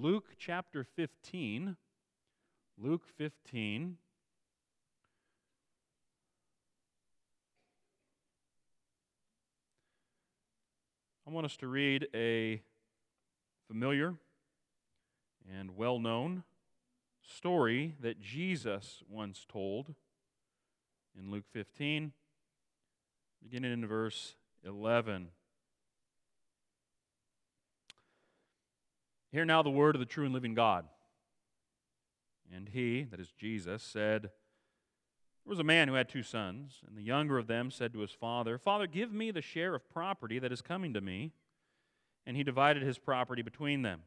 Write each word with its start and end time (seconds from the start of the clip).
Luke 0.00 0.36
chapter 0.38 0.84
15. 0.84 1.76
Luke 2.80 3.02
15. 3.16 3.96
I 11.26 11.30
want 11.30 11.46
us 11.46 11.56
to 11.56 11.66
read 11.66 12.06
a 12.14 12.62
familiar 13.66 14.14
and 15.52 15.76
well 15.76 15.98
known 15.98 16.44
story 17.20 17.96
that 18.00 18.20
Jesus 18.20 19.02
once 19.10 19.44
told 19.48 19.96
in 21.18 21.32
Luke 21.32 21.46
15, 21.52 22.12
beginning 23.42 23.72
in 23.72 23.84
verse 23.84 24.36
11. 24.64 25.30
Hear 29.30 29.44
now 29.44 29.62
the 29.62 29.70
word 29.70 29.94
of 29.94 30.00
the 30.00 30.06
true 30.06 30.24
and 30.24 30.32
living 30.32 30.54
God. 30.54 30.86
And 32.54 32.68
he, 32.68 33.04
that 33.04 33.20
is 33.20 33.32
Jesus, 33.38 33.82
said, 33.82 34.22
There 34.22 34.30
was 35.44 35.58
a 35.58 35.64
man 35.64 35.88
who 35.88 35.94
had 35.94 36.08
two 36.08 36.22
sons, 36.22 36.80
and 36.86 36.96
the 36.96 37.02
younger 37.02 37.36
of 37.36 37.46
them 37.46 37.70
said 37.70 37.92
to 37.92 38.00
his 38.00 38.12
father, 38.12 38.56
Father, 38.56 38.86
give 38.86 39.12
me 39.12 39.30
the 39.30 39.42
share 39.42 39.74
of 39.74 39.90
property 39.90 40.38
that 40.38 40.52
is 40.52 40.62
coming 40.62 40.94
to 40.94 41.00
me. 41.00 41.32
And 42.26 42.36
he 42.36 42.42
divided 42.42 42.82
his 42.82 42.98
property 42.98 43.42
between 43.42 43.82
them. 43.82 44.02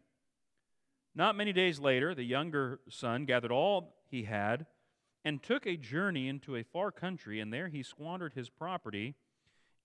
Not 1.14 1.36
many 1.36 1.54
days 1.54 1.80
later, 1.80 2.16
the 2.16 2.24
younger 2.24 2.80
son 2.90 3.26
gathered 3.26 3.52
all 3.52 3.96
he 4.10 4.24
had 4.24 4.66
and 5.24 5.42
took 5.42 5.66
a 5.66 5.78
journey 5.78 6.28
into 6.28 6.56
a 6.56 6.64
far 6.64 6.92
country, 6.92 7.40
and 7.40 7.54
there 7.54 7.68
he 7.68 7.84
squandered 7.84 8.34
his 8.34 8.50
property 8.50 9.16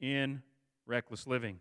in 0.00 0.42
reckless 0.86 1.27
living. 1.27 1.60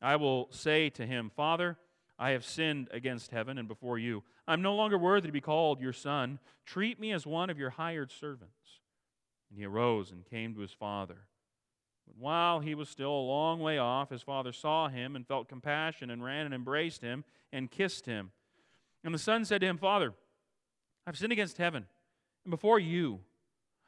I 0.00 0.16
will 0.16 0.48
say 0.50 0.90
to 0.90 1.06
him, 1.06 1.30
Father, 1.34 1.78
I 2.18 2.30
have 2.30 2.44
sinned 2.44 2.88
against 2.92 3.30
heaven 3.30 3.58
and 3.58 3.66
before 3.66 3.98
you. 3.98 4.22
I'm 4.46 4.62
no 4.62 4.74
longer 4.74 4.98
worthy 4.98 5.28
to 5.28 5.32
be 5.32 5.40
called 5.40 5.80
your 5.80 5.92
son. 5.92 6.38
Treat 6.64 7.00
me 7.00 7.12
as 7.12 7.26
one 7.26 7.50
of 7.50 7.58
your 7.58 7.70
hired 7.70 8.12
servants. 8.12 8.80
And 9.50 9.58
he 9.58 9.64
arose 9.64 10.10
and 10.10 10.24
came 10.24 10.54
to 10.54 10.60
his 10.60 10.72
father. 10.72 11.26
But 12.06 12.16
while 12.18 12.60
he 12.60 12.74
was 12.74 12.88
still 12.88 13.10
a 13.10 13.28
long 13.28 13.60
way 13.60 13.78
off, 13.78 14.10
his 14.10 14.22
father 14.22 14.52
saw 14.52 14.88
him 14.88 15.16
and 15.16 15.26
felt 15.26 15.48
compassion 15.48 16.10
and 16.10 16.22
ran 16.22 16.44
and 16.44 16.54
embraced 16.54 17.02
him 17.02 17.24
and 17.52 17.70
kissed 17.70 18.06
him. 18.06 18.30
And 19.02 19.14
the 19.14 19.18
son 19.18 19.44
said 19.44 19.60
to 19.62 19.66
him, 19.66 19.78
Father, 19.78 20.12
I've 21.06 21.18
sinned 21.18 21.32
against 21.32 21.58
heaven 21.58 21.86
and 22.44 22.50
before 22.50 22.78
you. 22.78 23.20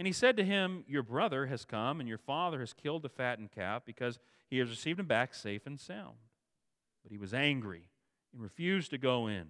And 0.00 0.06
he 0.06 0.14
said 0.14 0.38
to 0.38 0.44
him, 0.44 0.84
Your 0.88 1.02
brother 1.02 1.44
has 1.48 1.66
come, 1.66 2.00
and 2.00 2.08
your 2.08 2.16
father 2.16 2.60
has 2.60 2.72
killed 2.72 3.02
the 3.02 3.10
fattened 3.10 3.52
calf 3.52 3.82
because 3.84 4.18
he 4.48 4.56
has 4.56 4.70
received 4.70 4.98
him 4.98 5.04
back 5.04 5.34
safe 5.34 5.66
and 5.66 5.78
sound. 5.78 6.16
But 7.02 7.12
he 7.12 7.18
was 7.18 7.34
angry 7.34 7.90
and 8.32 8.40
refused 8.40 8.92
to 8.92 8.96
go 8.98 9.26
in. 9.26 9.48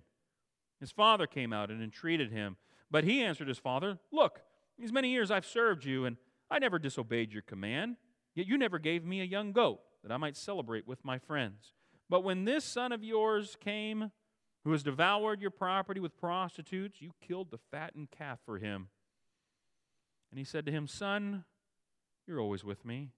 His 0.81 0.91
father 0.91 1.29
came 1.29 1.53
out 1.53 1.71
and 1.71 1.81
entreated 1.81 2.33
him. 2.33 2.57
But 2.91 3.05
he 3.05 3.23
answered 3.23 3.47
his 3.47 3.61
father, 3.61 4.01
Look, 4.11 4.41
these 4.77 4.93
many 4.93 5.11
years 5.11 5.31
I've 5.31 5.47
served 5.47 5.85
you, 5.85 6.05
and 6.05 6.17
I 6.51 6.59
never 6.59 6.81
disobeyed 6.81 7.33
your 7.33 7.43
command. 7.43 7.95
Yet 8.35 8.49
you 8.49 8.59
never 8.59 8.81
gave 8.81 9.05
me 9.05 9.21
a 9.21 9.25
young 9.25 9.53
goat 9.53 9.79
that 10.03 10.11
I 10.11 10.17
might 10.17 10.37
celebrate 10.37 10.85
with 10.85 11.05
my 11.05 11.21
friends. 11.21 11.75
But 12.09 12.25
when 12.25 12.45
this 12.45 12.65
son 12.65 12.91
of 12.91 13.05
yours 13.05 13.57
came, 13.61 14.11
who 14.65 14.73
has 14.73 14.83
devoured 14.83 15.41
your 15.41 15.53
property 15.53 16.01
with 16.01 16.19
prostitutes, 16.19 17.01
you 17.01 17.13
killed 17.25 17.53
the 17.53 17.61
fattened 17.71 18.11
calf 18.11 18.41
for 18.45 18.59
him. 18.59 18.89
And 20.31 20.39
he 20.39 20.45
said 20.45 20.65
to 20.67 20.73
him, 20.73 20.87
Son, 20.87 21.45
you're 22.27 22.41
always 22.41 22.65
with 22.65 22.85
me, 22.85 23.11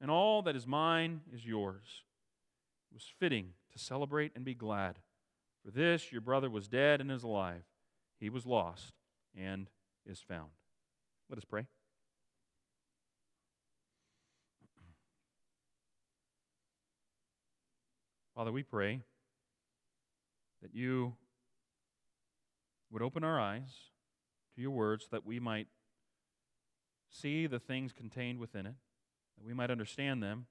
and 0.00 0.10
all 0.10 0.42
that 0.42 0.56
is 0.56 0.66
mine 0.66 1.22
is 1.32 1.46
yours. 1.46 2.02
It 2.90 2.94
was 2.94 3.10
fitting 3.18 3.54
to 3.72 3.78
celebrate 3.78 4.32
and 4.34 4.44
be 4.44 4.54
glad. 4.54 4.98
For 5.64 5.70
this 5.70 6.12
your 6.12 6.20
brother 6.20 6.50
was 6.50 6.68
dead 6.68 7.00
and 7.00 7.10
is 7.10 7.22
alive. 7.22 7.62
He 8.20 8.28
was 8.28 8.44
lost 8.44 8.92
and 9.36 9.70
is 10.04 10.20
found. 10.20 10.50
Let 11.30 11.38
us 11.38 11.44
pray. 11.44 11.66
Father, 18.34 18.52
we 18.52 18.62
pray 18.62 19.02
that 20.62 20.74
you 20.74 21.14
would 22.90 23.02
open 23.02 23.24
our 23.24 23.38
eyes 23.38 23.90
to 24.54 24.62
your 24.62 24.70
words 24.70 25.08
that 25.10 25.24
we 25.26 25.38
might 25.38 25.68
see 27.12 27.46
the 27.46 27.58
things 27.58 27.92
contained 27.92 28.38
within 28.40 28.66
it, 28.66 28.74
that 29.36 29.46
we 29.46 29.54
might 29.54 29.70
understand 29.70 30.22
them, 30.22 30.46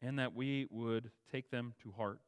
and 0.00 0.18
that 0.18 0.34
we 0.34 0.66
would 0.70 1.10
take 1.30 1.50
them 1.50 1.74
to 1.82 1.92
heart. 1.92 2.20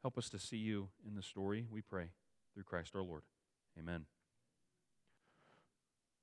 Help 0.00 0.16
us 0.16 0.28
to 0.30 0.38
see 0.38 0.56
you 0.56 0.88
in 1.06 1.14
the 1.14 1.22
story, 1.22 1.66
we 1.70 1.82
pray, 1.82 2.06
through 2.54 2.64
Christ 2.64 2.96
our 2.96 3.02
Lord. 3.02 3.22
Amen. 3.78 4.06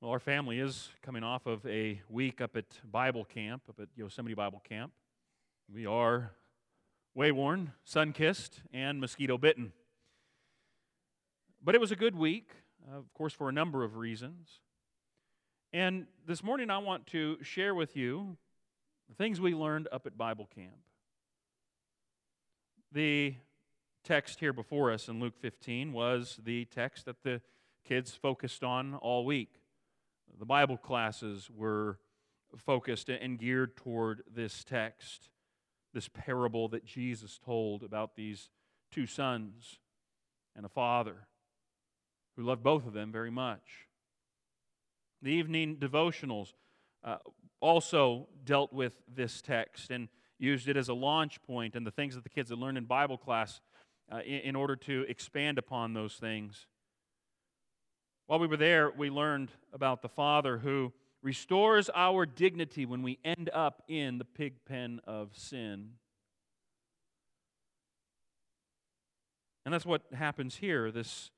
Well, 0.01 0.11
our 0.11 0.19
family 0.19 0.59
is 0.59 0.89
coming 1.01 1.23
off 1.23 1.45
of 1.45 1.65
a 1.65 2.01
week 2.09 2.39
up 2.39 2.55
at 2.55 2.65
Bible 2.89 3.25
camp, 3.25 3.63
up 3.69 3.79
at 3.81 3.89
Yosemite 3.95 4.33
Bible 4.33 4.61
Camp. 4.67 4.93
We 5.71 5.85
are 5.85 6.31
wayworn, 7.17 7.73
sun 7.83 8.13
kissed, 8.13 8.61
and 8.73 9.01
mosquito 9.01 9.37
bitten. 9.37 9.73
But 11.61 11.75
it 11.75 11.81
was 11.81 11.91
a 11.91 11.97
good 11.97 12.15
week, 12.15 12.51
uh, 12.89 12.97
of 12.97 13.13
course, 13.13 13.33
for 13.33 13.49
a 13.49 13.51
number 13.51 13.83
of 13.83 13.97
reasons. 13.97 14.61
And 15.71 16.07
this 16.25 16.43
morning 16.43 16.71
I 16.71 16.79
want 16.79 17.05
to 17.07 17.37
share 17.43 17.75
with 17.75 17.95
you 17.95 18.37
the 19.07 19.15
things 19.15 19.39
we 19.39 19.53
learned 19.53 19.87
up 19.91 20.07
at 20.07 20.17
Bible 20.17 20.49
camp. 20.55 20.79
The 22.91 23.35
text 24.03 24.39
here 24.39 24.53
before 24.53 24.91
us 24.91 25.07
in 25.09 25.19
Luke 25.19 25.35
15 25.39 25.93
was 25.93 26.39
the 26.43 26.65
text 26.65 27.05
that 27.05 27.21
the 27.21 27.41
kids 27.85 28.15
focused 28.15 28.63
on 28.63 28.95
all 28.95 29.25
week. 29.25 29.61
The 30.39 30.45
Bible 30.45 30.77
classes 30.77 31.49
were 31.55 31.99
focused 32.57 33.09
and 33.09 33.37
geared 33.37 33.77
toward 33.77 34.23
this 34.33 34.63
text 34.63 35.29
this 35.93 36.07
parable 36.07 36.67
that 36.69 36.85
Jesus 36.85 37.39
told 37.43 37.83
about 37.83 38.15
these 38.15 38.49
two 38.91 39.07
sons 39.07 39.79
and 40.55 40.65
a 40.65 40.69
father 40.69 41.27
who 42.35 42.43
loved 42.43 42.63
both 42.63 42.85
of 42.85 42.93
them 42.93 43.11
very 43.11 43.31
much. 43.31 43.88
The 45.21 45.31
evening 45.31 45.77
devotionals 45.77 46.53
uh, 47.03 47.17
also 47.59 48.27
dealt 48.45 48.71
with 48.71 48.93
this 49.13 49.41
text 49.41 49.91
and 49.91 50.07
used 50.37 50.69
it 50.69 50.77
as 50.77 50.87
a 50.87 50.93
launch 50.93 51.41
point 51.43 51.75
and 51.75 51.85
the 51.85 51.91
things 51.91 52.15
that 52.15 52.23
the 52.23 52.29
kids 52.29 52.49
had 52.49 52.59
learned 52.59 52.77
in 52.77 52.85
Bible 52.85 53.17
class 53.17 53.59
uh, 54.11 54.19
in, 54.19 54.39
in 54.39 54.55
order 54.55 54.75
to 54.75 55.05
expand 55.09 55.57
upon 55.57 55.93
those 55.93 56.15
things. 56.15 56.67
While 58.27 58.39
we 58.39 58.47
were 58.47 58.57
there, 58.57 58.91
we 58.91 59.09
learned 59.09 59.51
about 59.73 60.01
the 60.01 60.09
father 60.09 60.59
who 60.59 60.93
restores 61.21 61.89
our 61.93 62.25
dignity 62.25 62.85
when 62.85 63.01
we 63.01 63.19
end 63.25 63.49
up 63.53 63.83
in 63.87 64.19
the 64.19 64.25
pig 64.25 64.53
pen 64.65 65.01
of 65.05 65.35
sin. 65.35 65.91
And 69.65 69.73
that's 69.73 69.85
what 69.85 70.03
happens 70.13 70.55
here. 70.55 70.91
This, 70.91 71.31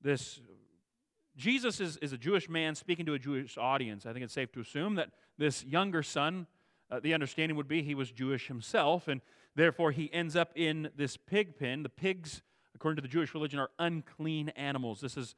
this 0.00 0.40
Jesus 1.36 1.80
is, 1.80 1.96
is 1.98 2.12
a 2.12 2.18
Jewish 2.18 2.48
man 2.48 2.74
speaking 2.74 3.06
to 3.06 3.14
a 3.14 3.18
Jewish 3.18 3.56
audience. 3.56 4.04
I 4.06 4.12
think 4.12 4.24
it's 4.24 4.34
safe 4.34 4.52
to 4.52 4.60
assume 4.60 4.96
that 4.96 5.10
this 5.38 5.64
younger 5.64 6.02
son 6.02 6.46
uh, 6.90 7.00
the 7.00 7.14
understanding 7.14 7.56
would 7.56 7.68
be 7.68 7.82
he 7.82 7.94
was 7.94 8.10
Jewish 8.10 8.48
himself, 8.48 9.08
and 9.08 9.20
therefore 9.54 9.92
he 9.92 10.12
ends 10.12 10.34
up 10.34 10.50
in 10.56 10.90
this 10.96 11.16
pig 11.16 11.58
pen. 11.58 11.82
The 11.82 11.88
pigs, 11.88 12.42
according 12.74 12.96
to 12.96 13.02
the 13.02 13.08
Jewish 13.08 13.32
religion, 13.32 13.60
are 13.60 13.70
unclean 13.78 14.48
animals. 14.50 15.00
This 15.00 15.16
is, 15.16 15.34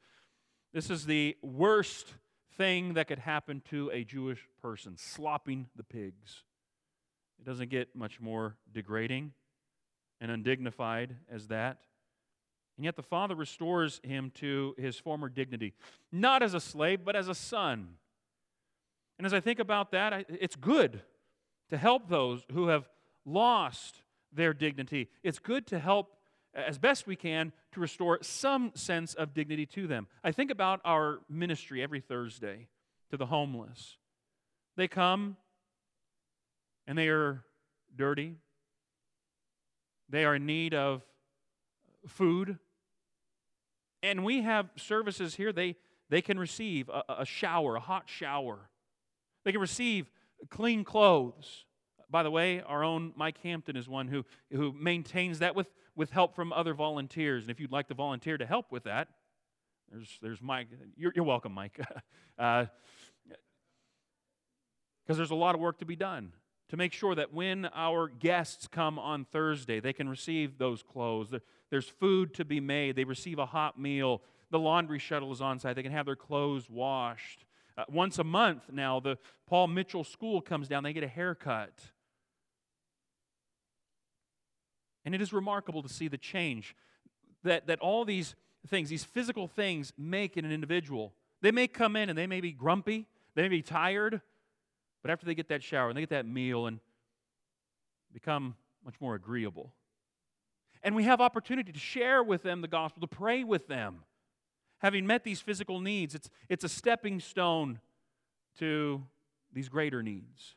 this 0.73 0.89
is 0.89 1.05
the 1.05 1.37
worst 1.41 2.13
thing 2.57 2.95
that 2.95 3.07
could 3.07 3.19
happen 3.19 3.61
to 3.69 3.91
a 3.93 4.03
Jewish 4.03 4.47
person 4.61 4.95
slopping 4.97 5.67
the 5.75 5.83
pigs. 5.83 6.43
It 7.39 7.45
doesn't 7.45 7.69
get 7.69 7.95
much 7.95 8.19
more 8.19 8.57
degrading 8.71 9.33
and 10.21 10.31
undignified 10.31 11.15
as 11.31 11.47
that. 11.47 11.79
And 12.77 12.85
yet 12.85 12.95
the 12.95 13.03
father 13.03 13.35
restores 13.35 14.01
him 14.03 14.31
to 14.35 14.75
his 14.77 14.97
former 14.97 15.29
dignity, 15.29 15.73
not 16.11 16.41
as 16.41 16.53
a 16.53 16.59
slave, 16.59 17.05
but 17.05 17.15
as 17.15 17.27
a 17.27 17.35
son. 17.35 17.95
And 19.17 19.25
as 19.25 19.33
I 19.33 19.39
think 19.39 19.59
about 19.59 19.91
that, 19.91 20.25
it's 20.27 20.55
good 20.55 21.01
to 21.69 21.77
help 21.77 22.09
those 22.09 22.43
who 22.51 22.67
have 22.67 22.89
lost 23.25 24.01
their 24.31 24.53
dignity. 24.53 25.09
It's 25.23 25.39
good 25.39 25.67
to 25.67 25.79
help 25.79 26.15
as 26.55 26.77
best 26.77 27.07
we 27.07 27.15
can 27.15 27.51
to 27.71 27.79
restore 27.79 28.19
some 28.21 28.71
sense 28.75 29.13
of 29.13 29.33
dignity 29.33 29.65
to 29.67 29.87
them. 29.87 30.07
I 30.23 30.31
think 30.31 30.51
about 30.51 30.81
our 30.85 31.19
ministry 31.29 31.81
every 31.81 31.99
Thursday 31.99 32.67
to 33.09 33.17
the 33.17 33.25
homeless. 33.27 33.97
They 34.75 34.87
come 34.87 35.37
and 36.85 36.97
they 36.97 37.07
are 37.07 37.43
dirty, 37.95 38.35
they 40.09 40.25
are 40.25 40.35
in 40.35 40.45
need 40.45 40.73
of 40.73 41.03
food. 42.07 42.57
And 44.03 44.25
we 44.25 44.41
have 44.41 44.69
services 44.75 45.35
here, 45.35 45.53
they, 45.53 45.77
they 46.09 46.21
can 46.21 46.37
receive 46.37 46.89
a, 46.89 47.03
a 47.19 47.25
shower, 47.25 47.77
a 47.77 47.79
hot 47.79 48.03
shower. 48.05 48.69
They 49.45 49.53
can 49.53 49.61
receive 49.61 50.11
clean 50.49 50.83
clothes. 50.83 51.65
By 52.09 52.21
the 52.21 52.29
way, 52.29 52.61
our 52.61 52.83
own 52.83 53.13
Mike 53.15 53.37
Hampton 53.41 53.77
is 53.77 53.87
one 53.87 54.09
who, 54.09 54.25
who 54.51 54.73
maintains 54.73 55.39
that 55.39 55.55
with, 55.55 55.71
with 55.95 56.11
help 56.11 56.35
from 56.35 56.51
other 56.51 56.73
volunteers. 56.73 57.43
And 57.43 57.49
if 57.49 57.61
you'd 57.61 57.71
like 57.71 57.87
to 57.87 57.93
volunteer 57.93 58.37
to 58.37 58.45
help 58.45 58.71
with 58.71 58.83
that, 58.83 59.07
there's, 59.89 60.19
there's 60.21 60.41
Mike. 60.41 60.67
You're, 60.97 61.13
you're 61.15 61.25
welcome, 61.25 61.53
Mike. 61.53 61.77
Because 61.77 61.95
uh, 62.37 62.65
there's 65.15 65.31
a 65.31 65.35
lot 65.35 65.55
of 65.55 65.61
work 65.61 65.79
to 65.79 65.85
be 65.85 65.95
done 65.95 66.33
to 66.73 66.77
make 66.77 66.91
sure 66.91 67.13
that 67.13 67.31
when 67.31 67.69
our 67.75 68.07
guests 68.07 68.65
come 68.65 68.97
on 68.97 69.25
Thursday, 69.25 69.79
they 69.79 69.93
can 69.93 70.09
receive 70.09 70.57
those 70.57 70.81
clothes. 70.81 71.31
There's 71.69 71.87
food 71.87 72.33
to 72.33 72.43
be 72.43 72.59
made. 72.59 72.95
They 72.95 73.03
receive 73.03 73.37
a 73.37 73.45
hot 73.45 73.79
meal. 73.79 74.23
The 74.49 74.57
laundry 74.57 74.97
shuttle 74.97 75.31
is 75.31 75.39
on 75.39 75.59
site. 75.59 75.75
They 75.75 75.83
can 75.83 75.91
have 75.91 76.07
their 76.07 76.15
clothes 76.15 76.67
washed. 76.71 77.45
Uh, 77.77 77.83
once 77.89 78.17
a 78.17 78.23
month 78.23 78.71
now, 78.71 78.99
the 78.99 79.19
Paul 79.45 79.67
Mitchell 79.67 80.03
School 80.03 80.41
comes 80.41 80.67
down. 80.67 80.81
They 80.81 80.93
get 80.93 81.03
a 81.03 81.07
haircut. 81.07 81.79
And 85.05 85.13
it 85.13 85.21
is 85.21 85.31
remarkable 85.31 85.83
to 85.83 85.89
see 85.89 86.07
the 86.07 86.17
change 86.17 86.75
that, 87.43 87.67
that 87.67 87.81
all 87.81 88.03
these 88.03 88.33
things, 88.67 88.89
these 88.89 89.03
physical 89.03 89.47
things, 89.47 89.93
make 89.95 90.37
in 90.37 90.43
an 90.43 90.51
individual. 90.51 91.13
They 91.39 91.51
may 91.51 91.67
come 91.67 91.95
in 91.95 92.09
and 92.09 92.17
they 92.17 92.25
may 92.25 92.41
be 92.41 92.51
grumpy, 92.51 93.05
they 93.35 93.43
may 93.43 93.49
be 93.49 93.61
tired, 93.61 94.21
but 95.03 95.11
after 95.11 95.25
they 95.27 95.35
get 95.35 95.49
that 95.49 95.61
shower 95.61 95.89
and 95.89 95.97
they 95.97 96.01
get 96.01 96.09
that 96.09 96.25
meal 96.25 96.65
and 96.65 96.79
become 98.11 98.55
much 98.83 98.95
more 98.99 99.13
agreeable. 99.13 99.73
And 100.81 100.95
we 100.95 101.03
have 101.03 101.21
opportunity 101.21 101.71
to 101.71 101.79
share 101.79 102.23
with 102.23 102.41
them 102.41 102.61
the 102.61 102.67
gospel, 102.67 103.01
to 103.01 103.07
pray 103.07 103.43
with 103.43 103.67
them. 103.67 103.99
Having 104.79 105.05
met 105.05 105.23
these 105.23 105.39
physical 105.39 105.79
needs, 105.79 106.15
it's, 106.15 106.29
it's 106.49 106.63
a 106.63 106.69
stepping 106.69 107.19
stone 107.19 107.79
to 108.59 109.03
these 109.53 109.69
greater 109.69 110.01
needs. 110.01 110.55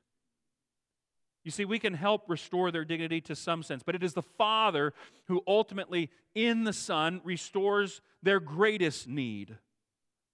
You 1.45 1.53
see, 1.53 1.65
we 1.65 1.79
can 1.79 1.95
help 1.95 2.25
restore 2.29 2.73
their 2.73 2.85
dignity 2.85 3.21
to 3.23 3.37
some 3.37 3.63
sense, 3.63 3.85
but 3.85 3.95
it 3.95 4.03
is 4.03 4.15
the 4.15 4.23
Father 4.23 4.93
who 5.27 5.43
ultimately, 5.47 6.11
in 6.35 6.65
the 6.65 6.73
Son, 6.73 7.21
restores 7.23 8.01
their 8.23 8.41
greatest 8.41 9.07
need 9.07 9.57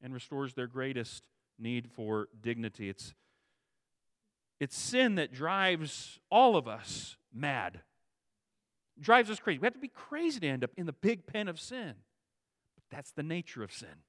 and 0.03 0.15
restores 0.15 0.55
their 0.55 0.67
greatest 0.67 1.25
need 1.59 1.91
for 1.91 2.29
dignity. 2.41 2.89
It's 2.89 3.13
it's 4.63 4.79
sin 4.79 5.17
that 5.17 5.33
drives 5.33 6.21
all 6.31 6.55
of 6.55 6.69
us 6.69 7.17
mad, 7.35 7.81
drives 9.01 9.29
us 9.29 9.41
crazy. 9.41 9.59
We 9.59 9.67
have 9.67 9.75
to 9.75 9.81
be 9.81 9.89
crazy 9.89 10.39
to 10.39 10.47
end 10.47 10.63
up 10.63 10.71
in 10.77 10.87
the 10.87 10.93
big 10.93 11.27
pen 11.27 11.49
of 11.49 11.59
sin. 11.59 11.95
But 12.77 12.85
that's 12.89 13.11
the 13.11 13.25
nature 13.25 13.65
of 13.65 13.73
sin, 13.73 14.05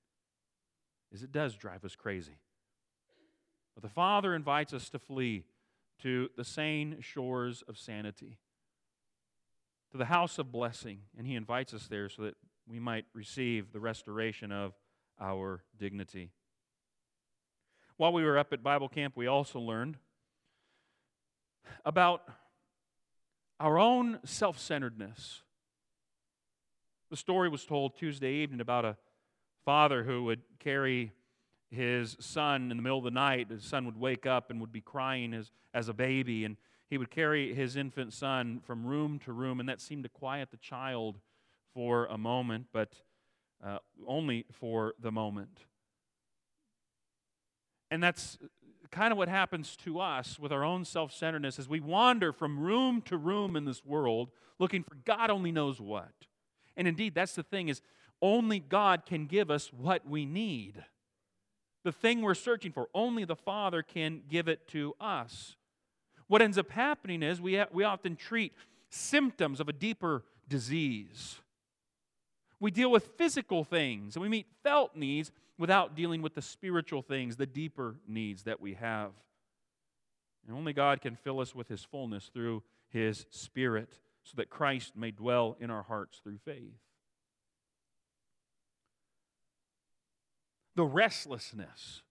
is 1.11 1.23
it 1.23 1.31
does 1.31 1.55
drive 1.55 1.83
us 1.83 1.95
crazy. 1.95 2.37
But 3.73 3.81
the 3.81 3.89
Father 3.89 4.35
invites 4.35 4.75
us 4.75 4.89
to 4.91 4.99
flee 4.99 5.45
to 6.03 6.29
the 6.37 6.43
sane 6.43 6.97
shores 6.99 7.63
of 7.67 7.75
sanity, 7.75 8.37
to 9.91 9.97
the 9.97 10.05
house 10.05 10.37
of 10.37 10.51
blessing, 10.51 10.99
and 11.17 11.25
He 11.25 11.33
invites 11.33 11.73
us 11.73 11.87
there 11.87 12.09
so 12.09 12.21
that 12.21 12.35
we 12.69 12.79
might 12.79 13.05
receive 13.15 13.73
the 13.73 13.79
restoration 13.79 14.51
of 14.51 14.73
our 15.19 15.63
dignity. 15.79 16.29
While 17.97 18.13
we 18.13 18.23
were 18.23 18.37
up 18.37 18.53
at 18.53 18.61
Bible 18.61 18.87
camp, 18.87 19.17
we 19.17 19.25
also 19.25 19.59
learned 19.59 19.97
about 21.85 22.23
our 23.59 23.79
own 23.79 24.19
self 24.25 24.59
centeredness. 24.59 25.41
The 27.09 27.17
story 27.17 27.49
was 27.49 27.65
told 27.65 27.95
Tuesday 27.95 28.33
evening 28.35 28.61
about 28.61 28.85
a 28.85 28.97
father 29.65 30.03
who 30.03 30.23
would 30.25 30.41
carry 30.59 31.11
his 31.69 32.17
son 32.19 32.71
in 32.71 32.77
the 32.77 32.83
middle 32.83 32.97
of 32.97 33.03
the 33.03 33.11
night. 33.11 33.49
His 33.49 33.63
son 33.63 33.85
would 33.85 33.99
wake 33.99 34.25
up 34.25 34.49
and 34.49 34.59
would 34.61 34.71
be 34.71 34.81
crying 34.81 35.33
as, 35.33 35.51
as 35.73 35.89
a 35.89 35.93
baby, 35.93 36.45
and 36.45 36.57
he 36.89 36.97
would 36.97 37.09
carry 37.09 37.53
his 37.53 37.75
infant 37.75 38.13
son 38.13 38.61
from 38.65 38.85
room 38.85 39.19
to 39.25 39.33
room, 39.33 39.59
and 39.59 39.67
that 39.69 39.81
seemed 39.81 40.03
to 40.03 40.09
quiet 40.09 40.51
the 40.51 40.57
child 40.57 41.19
for 41.73 42.05
a 42.05 42.17
moment, 42.17 42.67
but 42.71 42.93
uh, 43.65 43.79
only 44.07 44.45
for 44.51 44.93
the 44.99 45.11
moment. 45.11 45.65
And 47.89 48.01
that's 48.01 48.37
kind 48.93 49.11
of 49.11 49.17
what 49.17 49.27
happens 49.27 49.75
to 49.75 49.99
us 49.99 50.37
with 50.37 50.51
our 50.51 50.63
own 50.63 50.85
self 50.85 51.11
centeredness 51.11 51.57
as 51.57 51.67
we 51.67 51.79
wander 51.79 52.31
from 52.31 52.59
room 52.59 53.01
to 53.01 53.17
room 53.17 53.55
in 53.55 53.65
this 53.65 53.83
world 53.83 54.29
looking 54.59 54.83
for 54.83 54.95
God 55.03 55.31
only 55.31 55.51
knows 55.51 55.81
what. 55.81 56.11
And 56.77 56.87
indeed, 56.87 57.15
that's 57.15 57.33
the 57.33 57.43
thing 57.43 57.69
is 57.69 57.81
only 58.21 58.59
God 58.59 59.05
can 59.05 59.25
give 59.25 59.49
us 59.49 59.73
what 59.73 60.07
we 60.07 60.25
need. 60.25 60.83
The 61.83 61.91
thing 61.91 62.21
we're 62.21 62.35
searching 62.35 62.71
for, 62.71 62.87
only 62.93 63.25
the 63.25 63.35
Father 63.35 63.81
can 63.81 64.21
give 64.29 64.47
it 64.47 64.67
to 64.69 64.93
us. 65.01 65.55
What 66.27 66.41
ends 66.41 66.57
up 66.57 66.69
happening 66.69 67.21
is 67.23 67.41
we, 67.41 67.55
ha- 67.55 67.67
we 67.71 67.83
often 67.83 68.15
treat 68.15 68.53
symptoms 68.89 69.59
of 69.59 69.67
a 69.67 69.73
deeper 69.73 70.23
disease. 70.47 71.39
We 72.63 72.71
deal 72.71 72.89
with 72.89 73.17
physical 73.17 73.65
things 73.65 74.15
and 74.15 74.23
we 74.23 74.29
meet 74.29 74.47
felt 74.63 74.95
needs 74.95 75.33
without 75.57 75.95
dealing 75.95 76.21
with 76.21 76.33
the 76.33 76.41
spiritual 76.41 77.01
things, 77.01 77.35
the 77.35 77.45
deeper 77.45 77.97
needs 78.07 78.43
that 78.43 78.61
we 78.61 78.75
have. 78.75 79.11
And 80.47 80.55
only 80.55 80.71
God 80.71 81.01
can 81.01 81.17
fill 81.17 81.41
us 81.41 81.53
with 81.53 81.67
His 81.67 81.83
fullness 81.83 82.31
through 82.33 82.63
His 82.87 83.25
Spirit 83.31 83.99
so 84.23 84.35
that 84.37 84.49
Christ 84.49 84.95
may 84.95 85.11
dwell 85.11 85.57
in 85.59 85.69
our 85.69 85.83
hearts 85.83 86.21
through 86.23 86.37
faith. 86.45 86.79
The 90.77 90.85
restlessness 90.85 92.01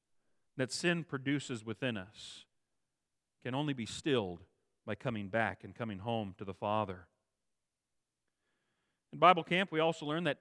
that 0.58 0.70
sin 0.70 1.02
produces 1.02 1.64
within 1.64 1.96
us 1.96 2.44
can 3.42 3.54
only 3.54 3.72
be 3.72 3.86
stilled 3.86 4.40
by 4.84 4.96
coming 4.96 5.28
back 5.28 5.64
and 5.64 5.74
coming 5.74 6.00
home 6.00 6.34
to 6.36 6.44
the 6.44 6.52
Father. 6.52 7.06
In 9.12 9.18
Bible 9.18 9.44
camp, 9.44 9.70
we 9.70 9.80
also 9.80 10.06
learn 10.06 10.24
that 10.24 10.38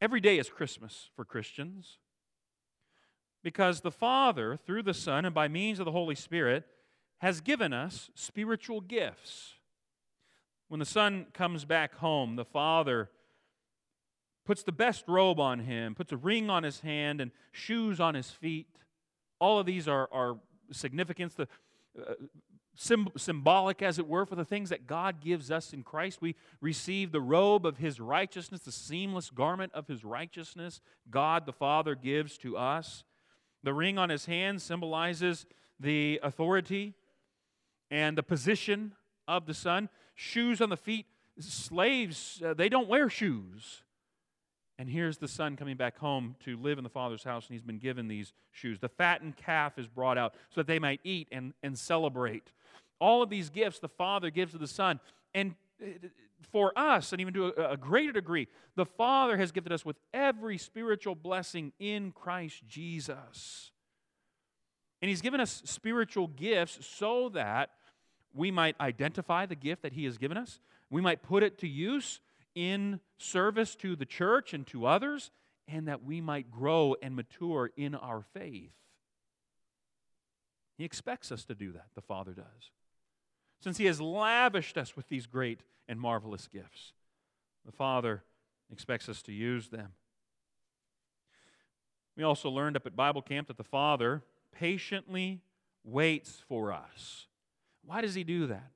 Every 0.00 0.20
day 0.20 0.38
is 0.38 0.48
Christmas 0.48 1.10
for 1.14 1.26
Christians 1.26 1.98
because 3.42 3.82
the 3.82 3.90
Father, 3.90 4.56
through 4.56 4.82
the 4.82 4.94
Son 4.94 5.26
and 5.26 5.34
by 5.34 5.46
means 5.46 5.78
of 5.78 5.84
the 5.84 5.92
Holy 5.92 6.14
Spirit, 6.14 6.66
has 7.18 7.42
given 7.42 7.74
us 7.74 8.08
spiritual 8.14 8.80
gifts. 8.80 9.54
When 10.68 10.80
the 10.80 10.86
Son 10.86 11.26
comes 11.34 11.66
back 11.66 11.96
home, 11.96 12.36
the 12.36 12.46
Father 12.46 13.10
puts 14.46 14.62
the 14.62 14.72
best 14.72 15.04
robe 15.06 15.38
on 15.38 15.60
him, 15.60 15.94
puts 15.94 16.12
a 16.12 16.16
ring 16.16 16.48
on 16.48 16.62
his 16.62 16.80
hand, 16.80 17.20
and 17.20 17.30
shoes 17.52 18.00
on 18.00 18.14
his 18.14 18.30
feet. 18.30 18.68
All 19.38 19.58
of 19.58 19.66
these 19.66 19.86
are, 19.86 20.08
are 20.12 20.38
significance. 20.72 21.34
The, 21.34 21.46
uh, 21.98 22.14
symbolic, 22.80 23.82
as 23.82 23.98
it 23.98 24.08
were, 24.08 24.24
for 24.24 24.36
the 24.36 24.44
things 24.44 24.70
that 24.70 24.86
God 24.86 25.20
gives 25.20 25.50
us 25.50 25.74
in 25.74 25.82
Christ. 25.82 26.22
We 26.22 26.34
receive 26.60 27.12
the 27.12 27.20
robe 27.20 27.66
of 27.66 27.76
His 27.76 28.00
righteousness, 28.00 28.62
the 28.62 28.72
seamless 28.72 29.28
garment 29.28 29.72
of 29.74 29.86
His 29.86 30.02
righteousness, 30.02 30.80
God 31.10 31.44
the 31.44 31.52
Father 31.52 31.94
gives 31.94 32.38
to 32.38 32.56
us. 32.56 33.04
The 33.62 33.74
ring 33.74 33.98
on 33.98 34.08
His 34.08 34.24
hand 34.24 34.62
symbolizes 34.62 35.44
the 35.78 36.20
authority 36.22 36.94
and 37.90 38.16
the 38.16 38.22
position 38.22 38.92
of 39.28 39.44
the 39.44 39.54
Son. 39.54 39.90
Shoes 40.14 40.62
on 40.62 40.70
the 40.70 40.76
feet, 40.76 41.06
slaves, 41.38 42.40
uh, 42.44 42.54
they 42.54 42.70
don't 42.70 42.88
wear 42.88 43.10
shoes. 43.10 43.82
And 44.80 44.88
here's 44.88 45.18
the 45.18 45.28
son 45.28 45.56
coming 45.56 45.76
back 45.76 45.98
home 45.98 46.36
to 46.46 46.56
live 46.56 46.78
in 46.78 46.84
the 46.84 46.88
father's 46.88 47.22
house, 47.22 47.46
and 47.46 47.52
he's 47.52 47.62
been 47.62 47.76
given 47.76 48.08
these 48.08 48.32
shoes. 48.50 48.78
The 48.78 48.88
fattened 48.88 49.36
calf 49.36 49.78
is 49.78 49.86
brought 49.86 50.16
out 50.16 50.32
so 50.48 50.62
that 50.62 50.66
they 50.66 50.78
might 50.78 51.00
eat 51.04 51.28
and, 51.30 51.52
and 51.62 51.78
celebrate. 51.78 52.50
All 52.98 53.22
of 53.22 53.28
these 53.28 53.50
gifts 53.50 53.78
the 53.78 53.90
father 53.90 54.30
gives 54.30 54.52
to 54.52 54.58
the 54.58 54.66
son. 54.66 54.98
And 55.34 55.54
uh, 55.82 56.08
for 56.50 56.72
us, 56.76 57.12
and 57.12 57.20
even 57.20 57.34
to 57.34 57.48
a, 57.48 57.72
a 57.72 57.76
greater 57.76 58.12
degree, 58.12 58.48
the 58.74 58.86
Father 58.86 59.36
has 59.36 59.52
gifted 59.52 59.70
us 59.70 59.84
with 59.84 59.96
every 60.14 60.56
spiritual 60.56 61.14
blessing 61.14 61.74
in 61.78 62.10
Christ 62.10 62.62
Jesus. 62.66 63.72
And 65.02 65.10
He's 65.10 65.20
given 65.20 65.42
us 65.42 65.60
spiritual 65.66 66.28
gifts 66.28 66.78
so 66.86 67.28
that 67.34 67.68
we 68.32 68.50
might 68.50 68.76
identify 68.80 69.44
the 69.44 69.56
gift 69.56 69.82
that 69.82 69.92
He 69.92 70.06
has 70.06 70.16
given 70.16 70.38
us, 70.38 70.58
we 70.88 71.02
might 71.02 71.22
put 71.22 71.42
it 71.42 71.58
to 71.58 71.68
use 71.68 72.20
in 72.60 73.00
service 73.16 73.74
to 73.74 73.96
the 73.96 74.04
church 74.04 74.52
and 74.52 74.66
to 74.66 74.84
others, 74.84 75.30
and 75.66 75.88
that 75.88 76.04
we 76.04 76.20
might 76.20 76.50
grow 76.50 76.94
and 77.00 77.16
mature 77.16 77.70
in 77.74 77.94
our 77.94 78.22
faith. 78.34 78.72
He 80.76 80.84
expects 80.84 81.32
us 81.32 81.44
to 81.46 81.54
do 81.54 81.72
that, 81.72 81.86
the 81.94 82.02
Father 82.02 82.32
does. 82.32 82.70
Since 83.62 83.78
He 83.78 83.86
has 83.86 83.98
lavished 83.98 84.76
us 84.76 84.94
with 84.94 85.08
these 85.08 85.26
great 85.26 85.60
and 85.88 85.98
marvelous 85.98 86.48
gifts, 86.48 86.92
the 87.64 87.72
Father 87.72 88.24
expects 88.70 89.08
us 89.08 89.22
to 89.22 89.32
use 89.32 89.68
them. 89.68 89.92
We 92.14 92.24
also 92.24 92.50
learned 92.50 92.76
up 92.76 92.86
at 92.86 92.94
Bible 92.94 93.22
camp 93.22 93.48
that 93.48 93.56
the 93.56 93.64
Father 93.64 94.22
patiently 94.52 95.40
waits 95.82 96.42
for 96.46 96.72
us. 96.72 97.26
Why 97.84 98.02
does 98.02 98.14
He 98.14 98.24
do 98.24 98.46
that? 98.48 98.70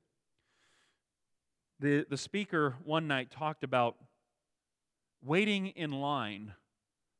The, 1.85 2.03
the 2.09 2.17
speaker 2.17 2.77
one 2.83 3.07
night 3.07 3.29
talked 3.29 3.63
about 3.63 3.95
waiting 5.23 5.67
in 5.67 5.91
line 5.91 6.55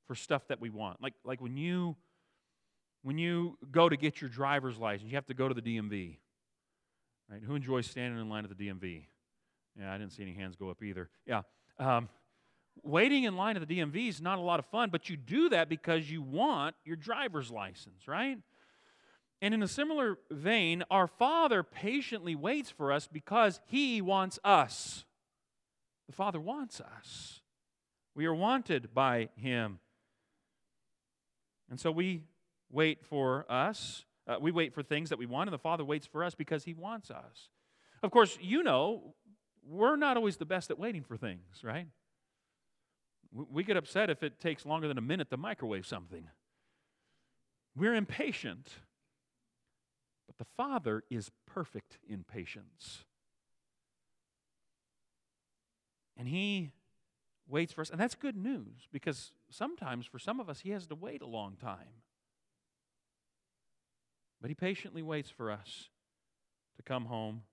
for 0.07 0.15
stuff 0.15 0.48
that 0.48 0.60
we 0.60 0.72
want. 0.72 1.00
Like, 1.03 1.13
like 1.24 1.39
when, 1.39 1.55
you, 1.55 1.95
when 3.03 3.19
you 3.19 3.60
go 3.72 3.88
to 3.88 3.95
get 3.95 4.22
your 4.22 4.29
driver's 4.31 4.79
license, 4.79 5.07
you 5.07 5.17
have 5.17 5.27
to 5.27 5.36
go 5.36 5.48
to 5.48 5.53
the 5.53 5.62
DMV. 5.62 6.17
Right? 7.29 7.43
Who 7.45 7.53
enjoys 7.53 7.86
standing 7.86 8.19
in 8.19 8.27
line 8.27 8.43
at 8.43 8.57
the 8.57 8.67
DMV? 8.67 9.03
Yeah, 9.79 9.93
I 9.93 10.00
didn't 10.00 10.13
see 10.13 10.24
any 10.24 10.34
hands 10.34 10.55
go 10.55 10.72
up 10.72 10.81
either. 10.81 11.12
Yeah. 11.27 11.43
Um, 11.77 12.10
waiting 12.81 13.25
in 13.25 13.36
line 13.36 13.57
at 13.57 13.67
the 13.67 13.77
DMV 13.77 14.10
is 14.10 14.19
not 14.19 14.39
a 14.39 14.41
lot 14.41 14.57
of 14.57 14.65
fun, 14.65 14.89
but 14.89 15.12
you 15.12 15.15
do 15.15 15.50
that 15.50 15.69
because 15.69 16.10
you 16.10 16.24
want 16.24 16.75
your 16.84 16.95
driver's 16.95 17.51
license, 17.51 18.07
right? 18.07 18.39
And 19.42 19.54
in 19.54 19.62
a 19.62 19.68
similar 19.68 20.18
vein, 20.32 20.84
our 20.89 21.08
Father 21.08 21.62
patiently 21.62 22.36
waits 22.36 22.70
for 22.70 22.92
us 22.92 23.08
because 23.08 23.60
He 23.65 24.01
wants 24.01 24.39
us. 24.44 25.06
The 26.08 26.15
Father 26.15 26.39
wants 26.39 26.80
us. 26.80 27.42
We 28.15 28.25
are 28.25 28.34
wanted 28.34 28.94
by 28.94 29.30
Him. 29.36 29.80
And 31.70 31.80
so 31.80 31.92
we 31.92 32.22
wait 32.72 33.04
for 33.04 33.46
us. 33.50 34.06
Uh, 34.27 34.38
we 34.39 34.51
wait 34.51 34.74
for 34.74 34.82
things 34.82 35.10
that 35.10 35.20
we 35.20 35.25
want, 35.25 35.50
and 35.50 35.54
the 35.54 35.60
Father 35.60 35.84
waits 35.84 36.08
for 36.08 36.24
us 36.24 36.34
because 36.34 36.63
He 36.63 36.74
wants 36.74 37.12
us. 37.12 37.50
Of 38.01 38.12
course, 38.12 38.38
you 38.42 38.63
know, 38.63 39.15
we're 39.68 39.96
not 39.96 40.18
always 40.18 40.38
the 40.38 40.46
best 40.46 40.72
at 40.72 40.80
waiting 40.80 41.04
for 41.04 41.18
things, 41.18 41.63
right? 41.63 41.88
We 43.34 43.63
get 43.63 43.77
upset 43.77 44.10
if 44.10 44.24
it 44.24 44.39
takes 44.39 44.65
longer 44.65 44.88
than 44.88 44.98
a 44.98 45.01
minute 45.01 45.30
to 45.32 45.38
microwave 45.38 45.86
something. 45.86 46.27
We're 47.75 47.96
impatient. 47.96 48.70
But 50.38 50.48
the 50.48 50.51
Father 50.56 51.04
is 51.10 51.32
perfect 51.46 51.98
in 52.08 52.24
patience. 52.24 53.04
And 56.18 56.27
He 56.27 56.72
waits 57.48 57.74
for 57.74 57.82
us. 57.82 57.89
And 57.89 58.00
that's 58.00 58.15
good 58.15 58.36
news 58.36 58.88
because 58.92 59.32
sometimes 59.50 60.06
for 60.06 60.20
some 60.20 60.39
of 60.39 60.50
us, 60.50 60.62
He 60.62 60.72
has 60.72 60.88
to 60.88 60.96
wait 60.96 61.22
a 61.22 61.27
long 61.27 61.56
time. 61.62 62.01
But 64.42 64.50
He 64.50 64.56
patiently 64.56 65.01
waits 65.01 65.30
for 65.30 65.51
us 65.51 65.89
to 66.77 66.84
come 66.84 67.06
home. 67.06 67.44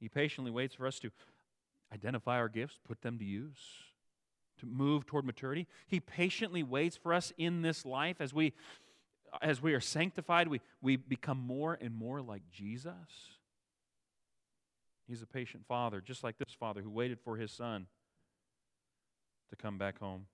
He 0.00 0.08
patiently 0.08 0.50
waits 0.50 0.74
for 0.74 0.86
us 0.86 0.98
to 1.00 1.10
identify 1.92 2.36
our 2.36 2.48
gifts, 2.48 2.78
put 2.84 3.02
them 3.02 3.18
to 3.18 3.24
use, 3.24 3.58
to 4.58 4.66
move 4.66 5.06
toward 5.06 5.24
maturity. 5.24 5.66
He 5.86 6.00
patiently 6.00 6.62
waits 6.62 6.96
for 6.96 7.14
us 7.14 7.32
in 7.38 7.62
this 7.62 7.84
life 7.84 8.20
as 8.20 8.34
we 8.34 8.52
as 9.42 9.62
we 9.62 9.74
are 9.74 9.80
sanctified, 9.80 10.48
we, 10.48 10.60
we 10.80 10.96
become 10.96 11.38
more 11.38 11.78
and 11.80 11.94
more 11.94 12.20
like 12.20 12.42
Jesus. 12.50 12.92
He's 15.06 15.22
a 15.22 15.26
patient 15.26 15.64
father, 15.66 16.00
just 16.00 16.24
like 16.24 16.38
this 16.38 16.54
father 16.58 16.82
who 16.82 16.90
waited 16.90 17.18
for 17.20 17.36
his 17.36 17.52
son 17.52 17.86
to 19.50 19.56
come 19.56 19.78
back 19.78 19.98
home. 19.98 20.26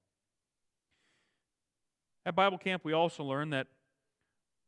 At 2.25 2.37
Bible 2.37 2.59
camp, 2.59 2.85
we 2.85 2.93
also 2.93 3.25
learn 3.25 3.51
that 3.51 3.67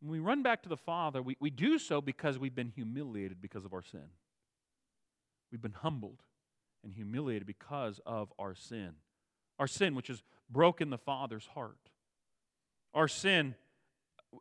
when 0.00 0.12
we 0.12 0.18
run 0.18 0.42
back 0.42 0.62
to 0.64 0.68
the 0.68 0.76
Father, 0.76 1.22
we, 1.22 1.36
we 1.40 1.50
do 1.50 1.78
so 1.78 2.00
because 2.00 2.38
we've 2.38 2.54
been 2.54 2.68
humiliated 2.68 3.40
because 3.40 3.64
of 3.64 3.72
our 3.72 3.82
sin. 3.82 4.08
We've 5.50 5.62
been 5.62 5.72
humbled 5.72 6.20
and 6.82 6.92
humiliated 6.92 7.46
because 7.46 8.00
of 8.04 8.32
our 8.38 8.54
sin. 8.54 8.90
Our 9.58 9.66
sin, 9.66 9.94
which 9.94 10.08
has 10.08 10.22
broken 10.50 10.90
the 10.90 10.98
Father's 10.98 11.46
heart. 11.54 11.78
Our 12.92 13.08
sin 13.08 13.54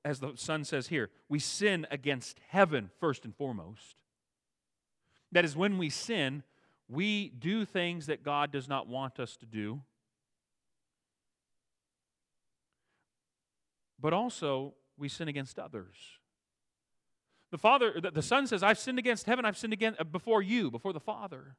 as 0.04 0.20
the 0.20 0.34
Son 0.36 0.64
says 0.64 0.88
here, 0.88 1.10
we 1.30 1.40
sin 1.40 1.88
against 1.92 2.40
heaven 2.50 2.90
first 3.00 3.26
and 3.26 3.36
foremost. 3.36 3.96
That 5.32 5.46
is, 5.46 5.56
when 5.56 5.78
we 5.78 5.90
sin, 5.90 6.44
we 6.88 7.30
do 7.30 7.66
things 7.66 8.06
that 8.06 8.24
God 8.24 8.52
does 8.52 8.68
not 8.68 8.88
want 8.88 9.20
us 9.20 9.36
to 9.38 9.46
do. 9.46 9.82
But 14.00 14.14
also, 14.14 14.74
we 14.98 15.10
sin 15.10 15.28
against 15.28 15.58
others. 15.58 15.96
The 17.52 17.58
Father, 17.58 18.02
the 18.14 18.22
Son 18.22 18.48
says, 18.48 18.64
I've 18.64 18.80
sinned 18.80 19.00
against 19.00 19.26
heaven, 19.28 19.46
I've 19.46 19.58
sinned 19.58 19.74
again 19.74 19.96
uh, 20.00 20.04
before 20.04 20.42
you, 20.42 20.72
before 20.72 20.92
the 20.92 21.00
Father. 21.00 21.56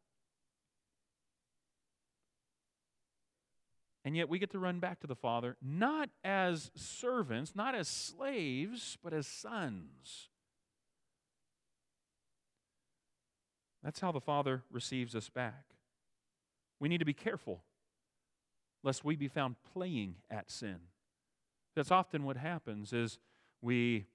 And 4.05 4.17
yet 4.17 4.29
we 4.29 4.39
get 4.39 4.51
to 4.51 4.59
run 4.59 4.81
back 4.81 5.01
to 5.01 5.07
the 5.07 5.15
Father, 5.15 5.57
not 5.63 6.11
as 6.23 6.71
servants, 6.75 7.57
not 7.57 7.75
as 7.75 7.89
slaves, 7.89 8.99
but 9.03 9.15
as 9.15 9.27
sons. 9.27 10.29
That's 13.83 14.01
how 14.01 14.13
the 14.13 14.21
Father 14.21 14.63
receives 14.71 15.15
us 15.15 15.29
back. 15.29 15.75
We 16.81 16.89
need 16.89 16.99
to 16.99 17.05
be 17.05 17.15
careful 17.15 17.63
lest 18.83 19.05
we 19.05 19.17
be 19.17 19.29
found 19.29 19.57
playing 19.73 20.17
at 20.31 20.51
sin. 20.51 20.77
That's 21.75 21.91
often 21.91 22.25
what 22.25 22.37
happens 22.37 22.93
is 22.93 23.19
we 23.63 24.07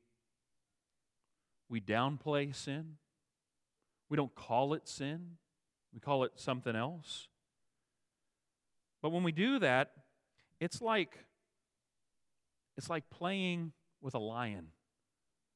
we 1.68 1.82
downplay 1.82 2.56
sin. 2.56 2.96
We 4.10 4.18
don't 4.18 4.34
call 4.34 4.74
it 4.74 4.88
sin. 4.88 5.38
We 5.94 6.00
call 6.00 6.24
it 6.24 6.34
something 6.36 6.76
else. 6.76 7.28
But 9.02 9.12
when 9.12 9.24
we 9.24 9.32
do 9.32 9.60
that, 9.60 9.92
it's 10.60 10.82
like 10.82 11.18
it's 12.78 12.90
like 12.90 13.10
playing 13.10 13.74
with 14.02 14.16
a 14.16 14.20
lion. 14.20 14.68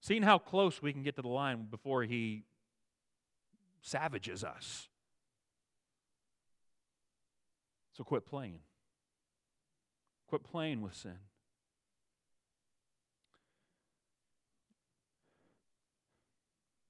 Seeing 0.02 0.24
how 0.24 0.38
close 0.38 0.82
we 0.82 0.92
can 0.92 1.04
get 1.04 1.16
to 1.16 1.22
the 1.22 1.30
lion 1.30 1.68
before 1.70 2.04
he 2.04 2.44
savages 3.82 4.44
us. 4.44 4.90
So 7.94 8.04
quit 8.04 8.26
playing. 8.26 8.60
Quit 10.28 10.44
playing 10.44 10.82
with 10.82 10.96
sin. 10.96 11.18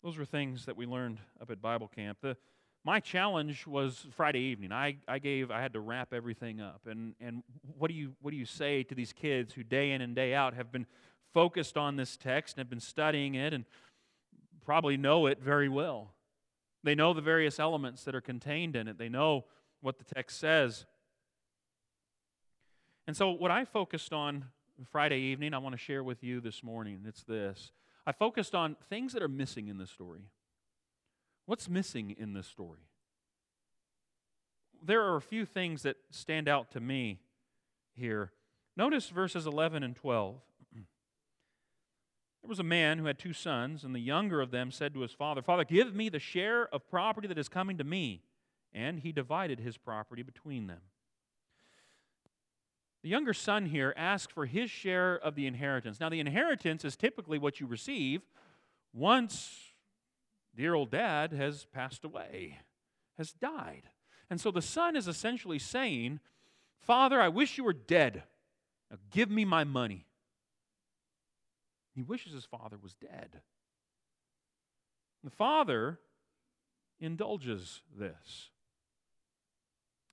Those 0.04 0.18
were 0.18 0.26
things 0.26 0.66
that 0.66 0.76
we 0.76 0.86
learned 0.86 1.20
up 1.40 1.52
at 1.52 1.62
Bible 1.62 1.88
camp. 1.88 2.18
The 2.22 2.36
my 2.86 3.00
challenge 3.00 3.66
was 3.66 4.06
Friday 4.12 4.40
evening. 4.40 4.72
I, 4.72 4.98
I 5.08 5.20
gave 5.20 5.52
I 5.52 5.62
had 5.62 5.74
to 5.74 5.80
wrap 5.80 6.14
everything 6.14 6.60
up. 6.60 6.82
And 6.86 7.16
and 7.22 7.44
what 7.78 7.88
do 7.90 7.94
you 7.94 8.14
what 8.22 8.32
do 8.32 8.38
you 8.38 8.46
say 8.46 8.84
to 8.84 8.96
these 8.96 9.14
kids 9.14 9.54
who 9.54 9.64
day 9.64 9.92
in 9.92 10.02
and 10.02 10.16
day 10.16 10.34
out 10.34 10.54
have 10.54 10.72
been 10.72 10.86
focused 11.34 11.78
on 11.78 11.96
this 11.96 12.18
text 12.18 12.56
and 12.56 12.60
have 12.60 12.70
been 12.70 12.80
studying 12.80 13.36
it 13.36 13.54
and 13.54 13.66
probably 14.66 14.98
know 14.98 15.26
it 15.26 15.40
very 15.40 15.70
well. 15.70 16.14
They 16.84 16.96
know 16.96 17.14
the 17.14 17.22
various 17.22 17.60
elements 17.60 18.04
that 18.04 18.16
are 18.16 18.22
contained 18.22 18.76
in 18.76 18.88
it. 18.88 18.98
They 18.98 19.10
know 19.10 19.46
what 19.82 19.98
the 19.98 20.04
text 20.04 20.40
says. 20.40 20.86
And 23.08 23.16
so 23.16 23.32
what 23.32 23.52
I 23.52 23.66
focused 23.66 24.14
on 24.14 24.46
Friday 24.92 25.20
evening, 25.20 25.54
I 25.54 25.58
want 25.58 25.74
to 25.74 25.80
share 25.80 26.04
with 26.04 26.24
you 26.24 26.42
this 26.42 26.64
morning. 26.64 27.02
It's 27.08 27.24
this. 27.24 27.72
I 28.06 28.12
focused 28.12 28.54
on 28.54 28.76
things 28.90 29.14
that 29.14 29.22
are 29.22 29.30
missing 29.30 29.68
in 29.68 29.78
the 29.78 29.88
story. 29.88 30.26
What's 31.46 31.70
missing 31.70 32.16
in 32.18 32.34
this 32.34 32.48
story? 32.48 32.88
There 34.82 35.02
are 35.02 35.16
a 35.16 35.22
few 35.22 35.46
things 35.46 35.84
that 35.84 35.98
stand 36.12 36.48
out 36.48 36.72
to 36.72 36.80
me 36.80 37.20
here. 37.94 38.32
Notice 38.76 39.10
verses 39.10 39.46
11 39.46 39.84
and 39.84 39.96
12. 39.96 40.36
There 42.44 42.50
was 42.50 42.60
a 42.60 42.64
man 42.64 42.98
who 42.98 43.06
had 43.06 43.18
two 43.18 43.32
sons, 43.32 43.86
and 43.86 43.96
the 43.96 44.02
younger 44.02 44.42
of 44.42 44.52
them 44.52 44.70
said 44.70 44.94
to 44.96 45.00
his 45.00 45.14
father, 45.14 45.42
Father, 45.42 45.64
give 45.64 45.96
me 45.96 46.10
the 46.10 46.20
share 46.20 46.68
of 46.76 46.86
property 46.90 47.26
that 47.30 47.38
is 47.38 47.48
coming 47.48 47.78
to 47.78 47.86
me. 47.86 48.22
And 48.74 49.00
he 49.00 49.14
divided 49.14 49.62
his 49.62 49.78
property 49.78 50.24
between 50.24 50.68
them. 50.68 50.82
The 53.02 53.08
younger 53.08 53.34
son 53.34 53.68
here 53.68 53.94
asks 53.96 54.34
for 54.34 54.46
his 54.46 54.70
share 54.70 55.16
of 55.16 55.36
the 55.36 55.48
inheritance. 55.48 56.02
Now, 56.02 56.10
the 56.10 56.20
inheritance 56.20 56.84
is 56.84 56.98
typically 56.98 57.38
what 57.38 57.62
you 57.62 57.66
receive 57.66 58.24
once 58.94 59.73
dear 60.56 60.74
old 60.74 60.92
dad 60.92 61.34
has 61.34 61.66
passed 61.66 62.04
away, 62.04 62.60
has 63.18 63.32
died. 63.32 63.84
And 64.30 64.40
so 64.40 64.52
the 64.52 64.62
son 64.62 64.96
is 64.96 65.08
essentially 65.08 65.60
saying, 65.60 66.20
Father, 66.80 67.22
I 67.22 67.30
wish 67.30 67.58
you 67.58 67.64
were 67.64 67.74
dead. 67.74 68.24
Now 68.90 68.98
give 69.12 69.30
me 69.30 69.46
my 69.46 69.64
money. 69.64 70.06
He 71.96 72.02
wishes 72.02 72.34
his 72.34 72.46
father 72.46 72.78
was 72.82 72.96
dead. 72.96 73.42
The 75.24 75.30
father 75.30 76.00
indulges 77.00 77.82
this. 77.98 78.50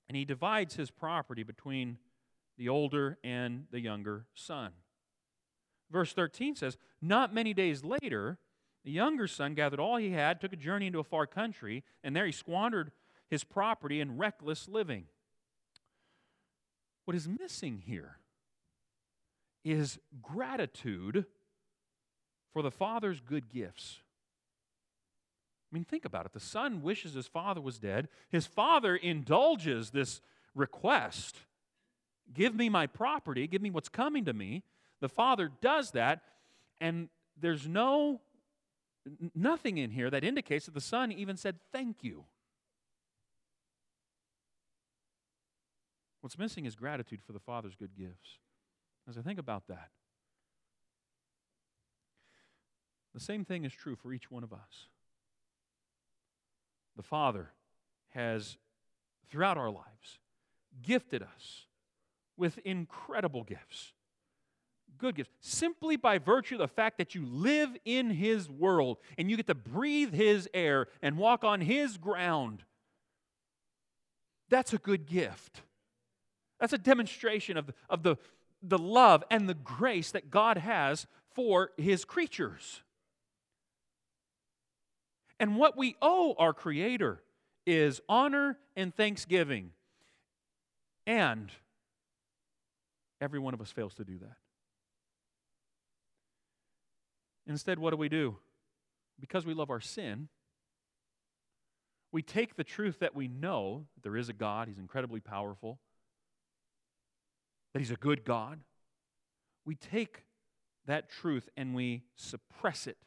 And 0.09 0.17
he 0.17 0.25
divides 0.25 0.75
his 0.75 0.91
property 0.91 1.43
between 1.43 1.99
the 2.59 2.69
older 2.69 3.19
and 3.25 3.65
the 3.71 3.81
younger 3.81 4.27
son. 4.35 4.73
Verse 5.91 6.13
13 6.13 6.57
says, 6.57 6.77
Not 7.01 7.35
many 7.35 7.55
days 7.55 7.85
later, 7.85 8.39
the 8.85 8.91
younger 8.91 9.27
son 9.27 9.55
gathered 9.55 9.81
all 9.81 9.97
he 9.97 10.11
had, 10.11 10.41
took 10.41 10.53
a 10.53 10.57
journey 10.57 10.87
into 10.87 11.01
a 11.01 11.05
far 11.05 11.27
country, 11.27 11.85
and 12.03 12.15
there 12.17 12.27
he 12.27 12.33
squandered 12.33 12.93
his 13.29 13.45
property 13.45 14.01
in 14.01 14.17
reckless 14.17 14.69
living. 14.69 15.05
What 17.05 17.17
is 17.17 17.29
missing 17.29 17.83
here 17.87 18.19
is 19.65 19.99
gratitude 20.23 21.27
for 22.53 22.63
the 22.63 22.71
father's 22.71 23.21
good 23.21 23.51
gifts. 23.53 23.99
I 25.71 25.75
mean, 25.75 25.85
think 25.85 26.05
about 26.05 26.27
it. 26.27 26.33
The 26.33 26.41
son 26.41 26.83
wishes 26.83 27.15
his 27.15 27.29
father 27.29 27.61
was 27.61 27.79
dead. 27.79 28.09
His 28.31 28.47
father 28.47 28.97
indulges 28.97 29.91
this 29.91 30.21
request 30.55 31.37
Give 32.33 32.55
me 32.55 32.69
my 32.69 32.87
property, 32.87 33.49
give 33.49 33.61
me 33.61 33.71
what's 33.71 33.89
coming 33.89 34.25
to 34.27 34.33
me. 34.33 34.63
The 35.01 35.09
father 35.09 35.51
does 35.61 35.91
that, 35.93 36.23
and 36.81 37.09
there's 37.37 37.67
no 37.67 38.21
nothing 39.35 39.79
in 39.79 39.91
here 39.91 40.11
that 40.11 40.25
indicates 40.25 40.67
that 40.67 40.75
the 40.75 40.81
son 40.81 41.13
even 41.13 41.37
said 41.37 41.57
thank 41.73 42.03
you. 42.03 42.25
What's 46.21 46.39
missing 46.39 46.67
is 46.67 46.75
gratitude 46.75 47.21
for 47.27 47.33
the 47.33 47.41
father's 47.41 47.75
good 47.75 47.97
gifts. 47.97 48.39
As 49.09 49.17
I 49.17 49.23
think 49.23 49.39
about 49.39 49.67
that, 49.69 49.89
the 53.15 53.21
same 53.21 53.45
thing 53.45 53.65
is 53.65 53.73
true 53.73 53.97
for 53.97 54.13
each 54.13 54.31
one 54.31 54.45
of 54.45 54.53
us. 54.53 54.89
The 56.97 57.03
Father 57.03 57.53
has, 58.11 58.59
throughout 59.29 59.57
our 59.57 59.71
lives, 59.71 60.19
gifted 60.83 61.23
us 61.23 61.67
with 62.37 62.59
incredible 62.59 63.43
gifts. 63.43 63.93
Good 65.01 65.15
gifts. 65.15 65.31
Simply 65.41 65.97
by 65.97 66.19
virtue 66.19 66.57
of 66.57 66.61
the 66.61 66.69
fact 66.69 66.99
that 66.99 67.15
you 67.15 67.25
live 67.25 67.71
in 67.85 68.11
His 68.11 68.49
world 68.51 68.99
and 69.17 69.31
you 69.31 69.37
get 69.37 69.47
to 69.47 69.55
breathe 69.55 70.13
His 70.13 70.49
air 70.53 70.89
and 71.03 71.17
walk 71.17 71.45
on 71.45 71.61
His 71.61 71.97
ground. 71.97 72.65
That's 74.49 74.73
a 74.73 74.79
good 74.79 75.07
gift. 75.07 75.63
That's 76.59 76.73
a 76.73 76.79
demonstration 76.79 77.57
of 77.57 77.71
of 77.89 78.03
the, 78.03 78.17
the 78.63 78.79
love 78.79 79.25
and 79.31 79.49
the 79.49 79.55
grace 79.55 80.11
that 80.13 80.31
God 80.31 80.59
has 80.59 81.07
for 81.35 81.71
His 81.77 82.05
creatures. 82.05 82.83
And 85.39 85.57
what 85.57 85.77
we 85.77 85.97
owe 86.03 86.35
our 86.39 86.53
Creator 86.53 87.23
is 87.67 88.03
honor 88.09 88.59
and 88.77 88.95
thanksgiving. 88.95 89.71
And 91.07 91.51
Every 93.21 93.39
one 93.39 93.53
of 93.55 93.61
us 93.61 93.71
fails 93.71 93.95
to 93.95 94.05
do 94.05 94.19
that. 94.19 94.37
Instead, 97.51 97.81
what 97.81 97.91
do 97.91 97.97
we 97.97 98.09
do? 98.09 98.37
Because 99.19 99.45
we 99.45 99.55
love 99.55 99.71
our 99.71 99.81
sin, 99.81 100.29
we 102.13 102.23
take 102.23 102.55
the 102.55 102.63
truth 102.63 103.01
that 103.01 103.15
we 103.15 103.27
know 103.27 103.87
that 103.95 104.03
there 104.05 104.17
is 104.17 104.29
a 104.29 104.33
God, 104.33 104.69
He's 104.69 104.79
incredibly 104.79 105.19
powerful, 105.19 105.81
that 107.73 107.81
He's 107.81 107.91
a 107.91 107.97
good 107.97 108.25
God. 108.25 108.61
We 109.67 109.75
take 109.75 110.25
that 110.87 111.11
truth 111.11 111.49
and 111.57 111.75
we 111.75 112.05
suppress 112.15 112.87
it 112.87 112.99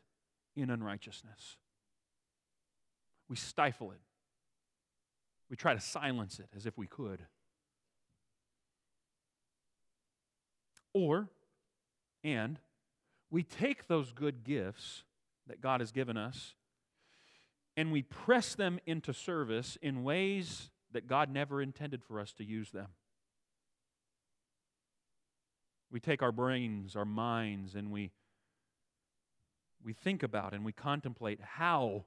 in 0.57 0.69
unrighteousness. 0.69 1.55
We 3.29 3.37
stifle 3.37 3.91
it. 3.91 4.01
We 5.49 5.55
try 5.55 5.73
to 5.73 5.79
silence 5.79 6.39
it 6.39 6.49
as 6.55 6.65
if 6.65 6.77
we 6.77 6.85
could. 6.85 7.21
Or, 10.93 11.29
and, 12.25 12.59
we 13.33 13.41
take 13.41 13.87
those 13.87 14.11
good 14.11 14.43
gifts 14.43 15.01
that 15.47 15.59
God 15.59 15.79
has 15.79 15.91
given 15.91 16.17
us 16.17 16.53
and 17.75 17.91
we 17.91 18.03
press 18.03 18.53
them 18.53 18.79
into 18.85 19.11
service 19.11 19.75
in 19.81 20.03
ways 20.03 20.69
that 20.91 21.07
God 21.07 21.31
never 21.31 21.59
intended 21.59 22.03
for 22.03 22.19
us 22.19 22.31
to 22.33 22.43
use 22.43 22.69
them. 22.69 22.89
We 25.89 25.99
take 25.99 26.21
our 26.21 26.31
brains, 26.31 26.95
our 26.95 27.05
minds, 27.05 27.73
and 27.73 27.89
we, 27.89 28.11
we 29.83 29.93
think 29.93 30.21
about 30.21 30.53
and 30.53 30.63
we 30.63 30.71
contemplate 30.71 31.39
how 31.41 32.05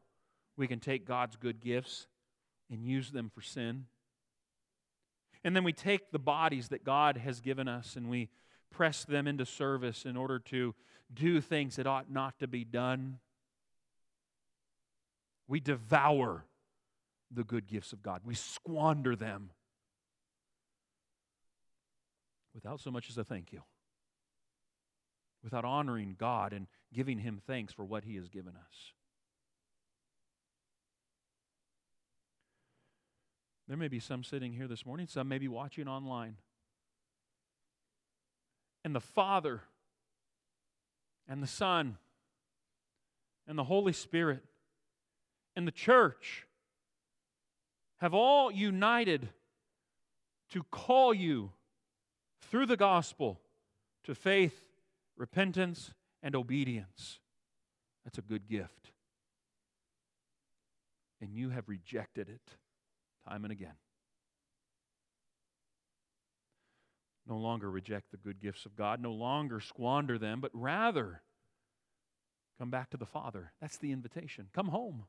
we 0.57 0.69
can 0.69 0.79
take 0.79 1.05
God's 1.05 1.35
good 1.35 1.61
gifts 1.61 2.07
and 2.71 2.85
use 2.85 3.11
them 3.11 3.33
for 3.35 3.43
sin. 3.43 3.87
And 5.43 5.57
then 5.57 5.65
we 5.65 5.73
take 5.73 6.13
the 6.13 6.21
bodies 6.21 6.69
that 6.69 6.85
God 6.85 7.17
has 7.17 7.41
given 7.41 7.67
us 7.67 7.97
and 7.97 8.09
we 8.09 8.29
press 8.71 9.05
them 9.05 9.27
into 9.27 9.47
service 9.47 10.05
in 10.05 10.17
order 10.17 10.39
to 10.39 10.75
do 11.13 11.41
things 11.41 11.77
that 11.77 11.87
ought 11.87 12.11
not 12.11 12.39
to 12.41 12.47
be 12.47 12.65
done. 12.65 13.19
We 15.49 15.61
devour 15.61 16.45
the 17.31 17.45
good 17.45 17.67
gifts 17.67 17.93
of 17.93 18.03
God, 18.03 18.23
we 18.25 18.35
squander 18.35 19.17
them 19.17 19.51
without 22.55 22.81
so 22.81 22.91
much 22.91 23.11
as 23.11 23.19
a 23.19 23.25
thank 23.25 23.53
you, 23.53 23.63
without 25.43 25.65
honoring 25.65 26.17
God 26.19 26.53
and 26.53 26.67
giving 26.93 27.19
Him 27.19 27.41
thanks 27.47 27.73
for 27.73 27.85
what 27.85 28.05
He 28.05 28.17
has 28.17 28.29
given 28.29 28.55
us. 28.57 28.93
There 33.69 33.77
may 33.77 33.89
be 33.89 34.01
some 34.01 34.23
sitting 34.23 34.53
here 34.53 34.69
this 34.69 34.87
morning, 34.87 35.09
some 35.09 35.29
may 35.29 35.39
be 35.39 35.49
watching 35.49 35.89
online 35.89 36.37
and 38.87 38.95
the 38.95 39.01
Father 39.01 39.63
and 41.29 41.43
the 41.43 41.49
Son 41.49 41.97
and 43.49 43.59
the 43.59 43.65
Holy 43.65 43.93
Spirit 43.93 44.45
and 45.57 45.67
the 45.67 45.73
church 45.73 46.47
have 47.97 48.15
all 48.15 48.49
united 48.49 49.29
to 50.51 50.63
call 50.71 51.13
you 51.13 51.51
through 52.43 52.67
the 52.67 52.77
gospel 52.77 53.41
to 54.05 54.15
faith, 54.15 54.69
repentance, 55.17 55.93
and 56.23 56.37
obedience. 56.37 57.19
That's 58.05 58.19
a 58.19 58.23
good 58.23 58.47
gift. 58.49 58.93
And 61.21 61.35
you 61.35 61.51
have 61.51 61.69
rejected 61.69 62.29
it 62.29 62.53
time 63.29 63.43
and 63.45 63.51
again. 63.51 63.75
No 67.29 67.37
longer 67.37 67.71
reject 67.71 68.11
the 68.11 68.17
good 68.17 68.41
gifts 68.41 68.67
of 68.67 68.77
God, 68.77 69.01
no 69.01 69.13
longer 69.13 69.61
squander 69.61 70.19
them, 70.19 70.41
but 70.41 70.53
rather 70.55 71.23
come 72.59 72.71
back 72.71 72.91
to 72.91 72.97
the 72.97 73.07
Father. 73.07 73.53
That's 73.61 73.79
the 73.79 73.93
invitation. 73.93 74.49
Come 74.55 74.69
home. 74.69 75.05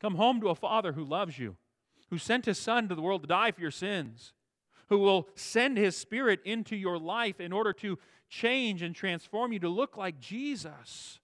Come 0.00 0.14
home 0.14 0.40
to 0.40 0.48
a 0.48 0.54
Father 0.54 0.92
who 0.92 1.04
loves 1.04 1.38
you, 1.38 1.56
who 2.08 2.16
sent 2.16 2.46
His 2.46 2.58
Son 2.58 2.88
to 2.88 2.94
the 2.94 3.02
world 3.02 3.22
to 3.22 3.28
die 3.28 3.50
for 3.50 3.60
your 3.60 3.70
sins, 3.70 4.32
who 4.88 4.98
will 4.98 5.28
send 5.34 5.76
His 5.76 5.96
Spirit 5.96 6.40
into 6.44 6.74
your 6.74 6.98
life 6.98 7.40
in 7.40 7.52
order 7.52 7.74
to 7.74 7.98
change 8.30 8.80
and 8.80 8.94
transform 8.94 9.52
you 9.52 9.58
to 9.58 9.68
look 9.68 9.98
like 9.98 10.18
Jesus. 10.18 11.20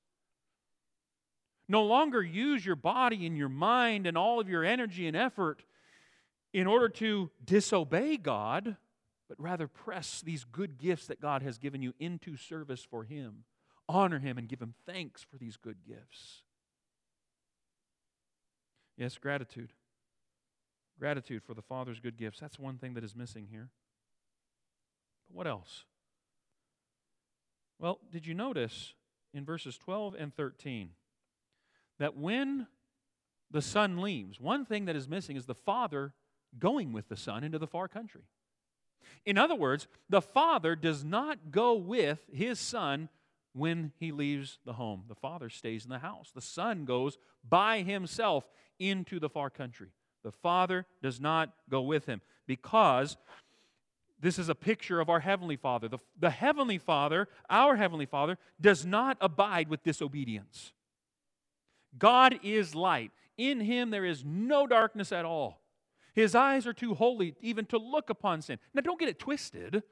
No 1.68 1.82
longer 1.84 2.22
use 2.22 2.64
your 2.64 2.76
body 2.76 3.26
and 3.26 3.36
your 3.36 3.48
mind 3.48 4.06
and 4.06 4.18
all 4.18 4.38
of 4.38 4.48
your 4.48 4.64
energy 4.64 5.06
and 5.06 5.16
effort 5.16 5.64
in 6.52 6.66
order 6.66 6.88
to 6.88 7.30
disobey 7.44 8.18
God 8.18 8.76
but 9.28 9.40
rather 9.40 9.66
press 9.66 10.20
these 10.20 10.44
good 10.44 10.78
gifts 10.78 11.06
that 11.06 11.20
God 11.20 11.42
has 11.42 11.58
given 11.58 11.82
you 11.82 11.94
into 11.98 12.36
service 12.36 12.86
for 12.88 13.04
Him. 13.04 13.44
Honor 13.88 14.18
Him 14.18 14.38
and 14.38 14.48
give 14.48 14.60
Him 14.60 14.74
thanks 14.86 15.22
for 15.22 15.36
these 15.36 15.56
good 15.56 15.78
gifts. 15.86 16.42
Yes, 18.96 19.18
gratitude. 19.18 19.72
Gratitude 20.98 21.42
for 21.42 21.54
the 21.54 21.62
Father's 21.62 22.00
good 22.00 22.16
gifts. 22.16 22.40
That's 22.40 22.58
one 22.58 22.78
thing 22.78 22.94
that 22.94 23.04
is 23.04 23.14
missing 23.14 23.48
here. 23.50 23.70
But 25.28 25.36
what 25.36 25.46
else? 25.46 25.84
Well, 27.78 28.00
did 28.10 28.26
you 28.26 28.32
notice 28.32 28.94
in 29.34 29.44
verses 29.44 29.76
12 29.76 30.14
and 30.18 30.34
13 30.34 30.90
that 31.98 32.16
when 32.16 32.66
the 33.50 33.62
son 33.62 34.00
leaves, 34.00 34.40
one 34.40 34.64
thing 34.64 34.86
that 34.86 34.96
is 34.96 35.08
missing 35.08 35.36
is 35.36 35.46
the 35.46 35.54
father 35.54 36.14
going 36.58 36.92
with 36.92 37.08
the 37.08 37.16
son 37.16 37.44
into 37.44 37.58
the 37.58 37.66
far 37.66 37.88
country. 37.88 38.22
In 39.24 39.38
other 39.38 39.54
words, 39.54 39.86
the 40.08 40.22
father 40.22 40.76
does 40.76 41.04
not 41.04 41.50
go 41.50 41.74
with 41.74 42.20
his 42.32 42.58
son 42.58 43.08
when 43.52 43.92
he 43.98 44.12
leaves 44.12 44.58
the 44.64 44.74
home. 44.74 45.04
The 45.08 45.14
father 45.14 45.48
stays 45.48 45.84
in 45.84 45.90
the 45.90 45.98
house. 45.98 46.30
The 46.34 46.40
son 46.40 46.84
goes 46.84 47.18
by 47.48 47.82
himself 47.82 48.44
into 48.78 49.18
the 49.18 49.30
far 49.30 49.50
country. 49.50 49.88
The 50.22 50.32
father 50.32 50.86
does 51.02 51.20
not 51.20 51.50
go 51.70 51.82
with 51.82 52.06
him 52.06 52.20
because 52.46 53.16
this 54.20 54.38
is 54.38 54.48
a 54.48 54.54
picture 54.54 55.00
of 55.00 55.08
our 55.08 55.20
Heavenly 55.20 55.56
Father. 55.56 55.88
The, 55.88 55.98
the 56.18 56.30
Heavenly 56.30 56.78
Father, 56.78 57.28
our 57.50 57.76
Heavenly 57.76 58.06
Father, 58.06 58.38
does 58.60 58.86
not 58.86 59.18
abide 59.20 59.68
with 59.68 59.82
disobedience. 59.82 60.72
God 61.98 62.38
is 62.42 62.74
light. 62.74 63.12
In 63.36 63.60
Him 63.60 63.90
there 63.90 64.04
is 64.04 64.24
no 64.24 64.66
darkness 64.66 65.12
at 65.12 65.24
all. 65.24 65.60
His 66.16 66.34
eyes 66.34 66.66
are 66.66 66.72
too 66.72 66.94
holy 66.94 67.36
even 67.40 67.66
to 67.66 67.78
look 67.78 68.10
upon 68.10 68.42
sin. 68.42 68.58
Now, 68.74 68.80
don't 68.80 68.98
get 68.98 69.08
it 69.08 69.20
twisted. 69.20 69.84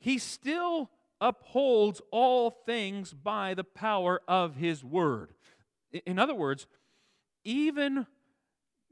He 0.00 0.18
still 0.18 0.90
upholds 1.20 2.00
all 2.10 2.50
things 2.50 3.12
by 3.12 3.54
the 3.54 3.64
power 3.64 4.20
of 4.26 4.56
His 4.56 4.82
Word. 4.82 5.34
In 6.06 6.18
other 6.18 6.34
words, 6.34 6.66
even 7.44 8.06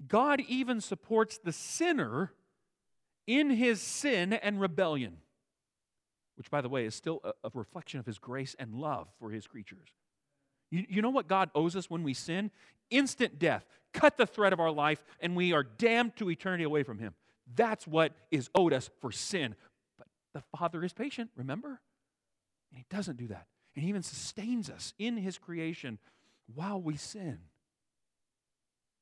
God 0.07 0.41
even 0.47 0.81
supports 0.81 1.39
the 1.43 1.53
sinner 1.53 2.33
in 3.27 3.51
his 3.51 3.81
sin 3.81 4.33
and 4.33 4.61
rebellion, 4.61 5.19
which, 6.37 6.51
by 6.51 6.61
the 6.61 6.69
way, 6.69 6.85
is 6.85 6.95
still 6.95 7.21
a, 7.43 7.51
reflection 7.55 7.99
of 7.99 8.07
his 8.07 8.19
grace 8.19 8.55
and 8.59 8.75
love 8.75 9.09
for 9.19 9.31
his 9.31 9.47
creatures. 9.47 9.89
You, 10.71 10.85
you 10.89 11.03
know 11.03 11.11
what 11.11 11.29
God 11.29 11.51
owes 11.55 11.77
us 11.77 11.89
when 11.89 12.03
we 12.03 12.15
sin? 12.15 12.51
Instant 12.91 13.39
death. 13.39 13.65
Cut 13.93 14.17
the 14.17 14.27
thread 14.27 14.53
of 14.53 14.61
our 14.61 14.71
life, 14.71 15.03
and 15.21 15.35
we 15.37 15.53
are 15.53 15.63
damned 15.63 16.17
to 16.17 16.31
eternity 16.31 16.65
away 16.65 16.83
from 16.83 16.99
him. 16.99 17.15
That's 17.55 17.87
what 17.87 18.13
is 18.31 18.51
owed 18.55 18.73
us 18.73 18.91
for 19.01 19.13
sin. 19.13 19.55
But 19.97 20.09
the 20.35 20.43
Father 20.57 20.85
is 20.85 20.93
patient, 20.93 21.31
remember? 21.37 21.81
And 22.71 22.79
he 22.79 22.85
doesn't 22.91 23.17
do 23.17 23.29
that. 23.29 23.47
And 23.75 23.83
he 23.83 23.89
even 23.89 24.03
sustains 24.03 24.69
us 24.69 24.93
in 24.99 25.17
his 25.17 25.39
creation 25.39 25.99
while 26.55 26.81
we 26.81 26.97
sin. 26.97 27.39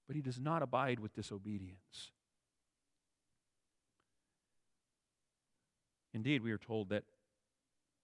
But 0.07 0.16
he 0.16 0.22
does 0.22 0.38
not 0.38 0.62
abide 0.62 1.00
with 1.00 1.14
disobedience. 1.14 2.11
Indeed, 6.12 6.42
we 6.42 6.53
are 6.53 6.59
told 6.59 6.90
that 6.90 7.05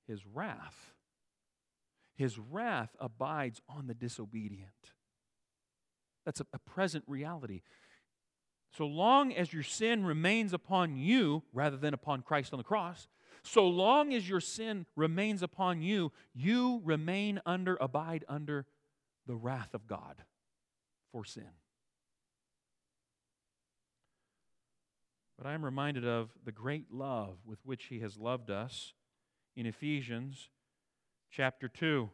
his 0.09 0.27
wrath, 0.27 0.93
his 2.21 2.39
wrath 2.39 2.95
abides 3.01 3.63
on 3.67 3.87
the 3.87 3.95
disobedient. 3.95 4.93
That's 6.27 6.41
a, 6.41 6.47
a, 6.53 6.59
present 6.59 7.03
reality. 7.07 7.63
So 8.77 8.85
long 8.85 9.33
as 9.33 9.55
your 9.55 9.63
sin 9.63 10.05
remains 10.05 10.53
upon 10.53 10.99
you 10.99 11.45
rather 11.55 11.79
than 11.79 11.95
upon 11.95 12.21
Christ 12.21 12.53
on 12.53 12.59
the 12.59 12.65
cross, 12.65 13.09
so 13.43 13.67
long 13.67 14.13
as 14.13 14.29
your 14.29 14.41
sin 14.43 14.85
remains 14.97 15.43
upon 15.43 15.81
you, 15.81 16.13
you 16.35 16.83
remain 16.85 17.41
under, 17.47 17.79
abide 17.81 18.27
under 18.29 18.67
the 19.27 19.35
wrath 19.35 19.73
of 19.73 19.87
God 19.87 20.23
for 21.13 21.25
sin. 21.25 21.49
But 25.39 25.47
I 25.47 25.55
am 25.55 25.65
reminded 25.65 26.07
of 26.07 26.29
the 26.45 26.53
great 26.53 26.93
love 26.93 27.39
with 27.47 27.61
which 27.65 27.85
He 27.85 28.01
has 28.01 28.19
loved 28.19 28.51
us 28.51 28.93
in 29.57 29.65
Ephesians 29.65 30.51
chapter 31.31 31.69
2. 31.69 32.11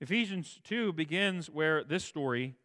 Ephesians 0.00 0.60
2 0.64 0.92
begins 0.92 1.48
where 1.48 1.84
this 1.84 2.04
story 2.04 2.56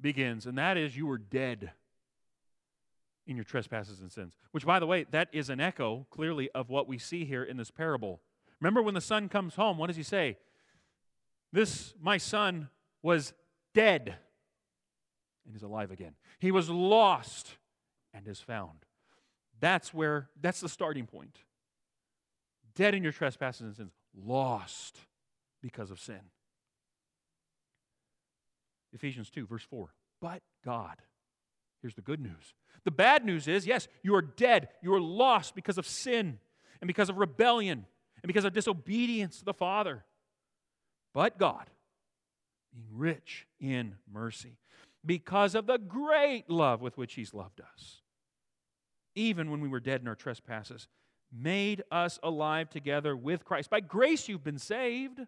begins, 0.00 0.46
and 0.46 0.56
that 0.58 0.76
is 0.76 0.96
you 0.96 1.06
were 1.06 1.18
dead 1.18 1.72
in 3.26 3.36
your 3.36 3.44
trespasses 3.44 4.00
and 4.00 4.10
sins. 4.10 4.36
Which, 4.50 4.66
by 4.66 4.78
the 4.78 4.86
way, 4.86 5.04
that 5.10 5.28
is 5.32 5.50
an 5.50 5.60
echo 5.60 6.06
clearly 6.10 6.50
of 6.54 6.70
what 6.70 6.88
we 6.88 6.98
see 6.98 7.24
here 7.24 7.44
in 7.44 7.56
this 7.56 7.70
parable. 7.70 8.20
Remember 8.60 8.82
when 8.82 8.94
the 8.94 9.00
son 9.00 9.28
comes 9.28 9.54
home, 9.54 9.78
what 9.78 9.86
does 9.86 9.96
he 9.96 10.02
say? 10.02 10.38
This, 11.52 11.94
my 12.00 12.16
son, 12.16 12.68
was 13.02 13.32
dead 13.74 14.16
and 15.46 15.56
is 15.56 15.62
alive 15.62 15.90
again. 15.90 16.14
He 16.38 16.50
was 16.50 16.68
lost 16.68 17.56
and 18.12 18.26
is 18.26 18.40
found. 18.40 18.84
That's 19.60 19.92
where, 19.92 20.28
that's 20.40 20.60
the 20.60 20.68
starting 20.68 21.06
point. 21.06 21.38
Dead 22.80 22.94
in 22.94 23.02
your 23.02 23.12
trespasses 23.12 23.60
and 23.60 23.76
sins, 23.76 23.92
lost 24.16 24.96
because 25.60 25.90
of 25.90 26.00
sin. 26.00 26.22
Ephesians 28.94 29.28
2, 29.28 29.44
verse 29.46 29.62
4. 29.64 29.92
But 30.22 30.40
God. 30.64 30.96
Here's 31.82 31.94
the 31.94 32.00
good 32.00 32.22
news. 32.22 32.54
The 32.84 32.90
bad 32.90 33.26
news 33.26 33.48
is 33.48 33.66
yes, 33.66 33.86
you 34.02 34.14
are 34.14 34.22
dead. 34.22 34.70
You 34.80 34.94
are 34.94 35.00
lost 35.00 35.54
because 35.54 35.76
of 35.76 35.86
sin 35.86 36.38
and 36.80 36.88
because 36.88 37.10
of 37.10 37.18
rebellion 37.18 37.84
and 38.22 38.26
because 38.26 38.46
of 38.46 38.54
disobedience 38.54 39.40
to 39.40 39.44
the 39.44 39.52
Father. 39.52 40.02
But 41.12 41.36
God, 41.36 41.68
being 42.72 42.86
rich 42.94 43.46
in 43.60 43.96
mercy, 44.10 44.56
because 45.04 45.54
of 45.54 45.66
the 45.66 45.76
great 45.76 46.48
love 46.48 46.80
with 46.80 46.96
which 46.96 47.12
He's 47.12 47.34
loved 47.34 47.60
us. 47.60 48.00
Even 49.14 49.50
when 49.50 49.60
we 49.60 49.68
were 49.68 49.80
dead 49.80 50.00
in 50.00 50.08
our 50.08 50.14
trespasses, 50.14 50.88
made 51.32 51.82
us 51.90 52.18
alive 52.22 52.70
together 52.70 53.16
with 53.16 53.44
Christ. 53.44 53.70
By 53.70 53.80
grace 53.80 54.28
you've 54.28 54.44
been 54.44 54.58
saved, 54.58 55.20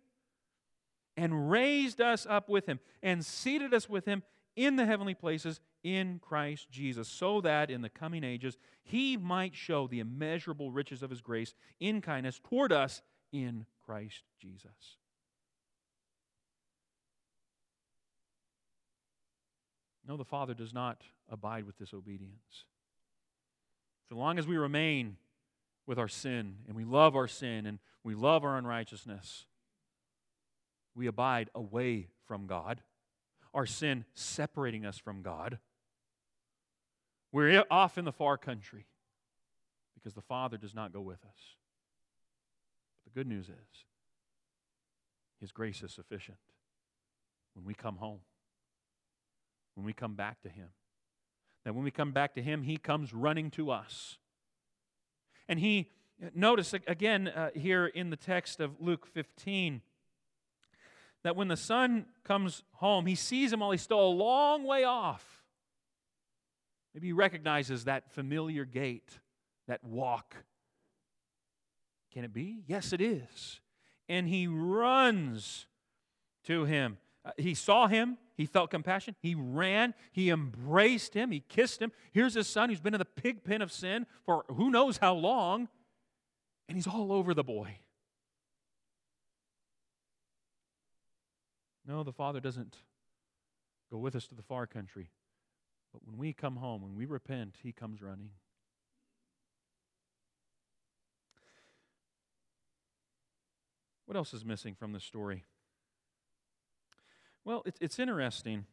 and 1.16 1.50
raised 1.50 2.00
us 2.00 2.26
up 2.28 2.48
with 2.48 2.66
Him, 2.66 2.80
and 3.02 3.24
seated 3.24 3.74
us 3.74 3.88
with 3.88 4.06
Him 4.06 4.22
in 4.56 4.76
the 4.76 4.86
heavenly 4.86 5.14
places 5.14 5.60
in 5.84 6.20
Christ 6.20 6.70
Jesus, 6.70 7.08
so 7.08 7.40
that 7.42 7.70
in 7.70 7.82
the 7.82 7.88
coming 7.88 8.24
ages 8.24 8.56
He 8.82 9.16
might 9.16 9.54
show 9.54 9.86
the 9.86 10.00
immeasurable 10.00 10.70
riches 10.70 11.02
of 11.02 11.10
His 11.10 11.20
grace 11.20 11.54
in 11.80 12.00
kindness 12.00 12.40
toward 12.42 12.72
us 12.72 13.02
in 13.32 13.66
Christ 13.84 14.22
Jesus. 14.40 14.96
No, 20.06 20.16
the 20.16 20.24
Father 20.24 20.54
does 20.54 20.74
not 20.74 21.02
abide 21.30 21.64
with 21.64 21.78
disobedience. 21.78 22.64
So 24.08 24.16
long 24.16 24.38
as 24.38 24.46
we 24.46 24.56
remain 24.56 25.16
with 25.92 25.98
our 25.98 26.08
sin 26.08 26.54
and 26.66 26.74
we 26.74 26.84
love 26.84 27.14
our 27.14 27.28
sin 27.28 27.66
and 27.66 27.78
we 28.02 28.14
love 28.14 28.44
our 28.44 28.56
unrighteousness, 28.56 29.44
we 30.94 31.06
abide 31.06 31.50
away 31.54 32.08
from 32.26 32.46
God, 32.46 32.80
our 33.52 33.66
sin 33.66 34.06
separating 34.14 34.86
us 34.86 34.96
from 34.96 35.20
God. 35.20 35.58
We're 37.30 37.62
off 37.70 37.98
in 37.98 38.06
the 38.06 38.12
far 38.12 38.38
country 38.38 38.86
because 39.94 40.14
the 40.14 40.22
Father 40.22 40.56
does 40.56 40.74
not 40.74 40.94
go 40.94 41.02
with 41.02 41.22
us. 41.26 41.56
But 43.04 43.12
the 43.12 43.20
good 43.20 43.26
news 43.26 43.50
is, 43.50 43.84
His 45.42 45.52
grace 45.52 45.82
is 45.82 45.92
sufficient 45.92 46.38
when 47.54 47.66
we 47.66 47.74
come 47.74 47.96
home 47.96 48.20
when 49.74 49.84
we 49.84 49.92
come 49.92 50.14
back 50.14 50.40
to 50.42 50.48
Him. 50.48 50.68
That 51.64 51.74
when 51.74 51.84
we 51.84 51.90
come 51.90 52.12
back 52.12 52.34
to 52.34 52.42
Him, 52.42 52.62
He 52.62 52.76
comes 52.76 53.12
running 53.14 53.50
to 53.52 53.70
us. 53.70 54.18
And 55.52 55.60
He, 55.60 55.90
notice 56.34 56.72
again 56.72 57.28
uh, 57.28 57.50
here 57.54 57.84
in 57.84 58.08
the 58.08 58.16
text 58.16 58.58
of 58.58 58.80
Luke 58.80 59.06
15, 59.06 59.82
that 61.24 61.36
when 61.36 61.48
the 61.48 61.58
son 61.58 62.06
comes 62.24 62.62
home, 62.76 63.04
he 63.04 63.14
sees 63.14 63.52
him 63.52 63.60
while 63.60 63.70
he's 63.70 63.82
still 63.82 64.00
a 64.00 64.08
long 64.08 64.64
way 64.64 64.84
off. 64.84 65.42
Maybe 66.94 67.08
he 67.08 67.12
recognizes 67.12 67.84
that 67.84 68.10
familiar 68.14 68.64
gait, 68.64 69.18
that 69.68 69.84
walk. 69.84 70.36
Can 72.14 72.24
it 72.24 72.32
be? 72.32 72.62
Yes, 72.66 72.94
it 72.94 73.02
is. 73.02 73.60
And 74.08 74.26
he 74.26 74.46
runs 74.46 75.66
to 76.44 76.64
him. 76.64 76.96
Uh, 77.24 77.30
he 77.36 77.54
saw 77.54 77.86
him, 77.86 78.18
he 78.36 78.46
felt 78.46 78.70
compassion. 78.70 79.14
He 79.20 79.34
ran. 79.34 79.94
He 80.10 80.30
embraced 80.30 81.14
him. 81.14 81.30
He 81.30 81.40
kissed 81.40 81.80
him. 81.80 81.92
Here's 82.12 82.34
his 82.34 82.48
son 82.48 82.70
who's 82.70 82.80
been 82.80 82.94
in 82.94 82.98
the 82.98 83.04
pig 83.04 83.44
pen 83.44 83.62
of 83.62 83.70
sin 83.70 84.06
for 84.24 84.44
who 84.48 84.70
knows 84.70 84.96
how 84.96 85.14
long. 85.14 85.68
And 86.68 86.76
he's 86.76 86.86
all 86.86 87.12
over 87.12 87.34
the 87.34 87.44
boy. 87.44 87.78
No, 91.86 92.02
the 92.02 92.12
Father 92.12 92.40
doesn't 92.40 92.76
go 93.90 93.98
with 93.98 94.16
us 94.16 94.26
to 94.28 94.34
the 94.34 94.42
far 94.42 94.66
country. 94.66 95.10
But 95.92 96.06
when 96.06 96.16
we 96.16 96.32
come 96.32 96.56
home, 96.56 96.82
when 96.82 96.96
we 96.96 97.04
repent, 97.04 97.56
He 97.62 97.72
comes 97.72 98.00
running. 98.00 98.30
What 104.06 104.16
else 104.16 104.34
is 104.34 104.44
missing 104.44 104.74
from 104.74 104.92
this 104.92 105.04
story? 105.04 105.44
Well, 107.44 107.62
it's, 107.66 107.78
it's 107.80 107.98
interesting 107.98 108.66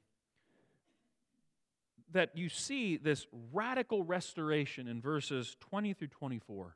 that 2.12 2.36
you 2.36 2.50
see 2.50 2.98
this 2.98 3.28
radical 3.54 4.04
restoration 4.04 4.88
in 4.88 5.02
verses 5.02 5.56
20 5.60 5.94
through 5.94 6.08
24. 6.08 6.76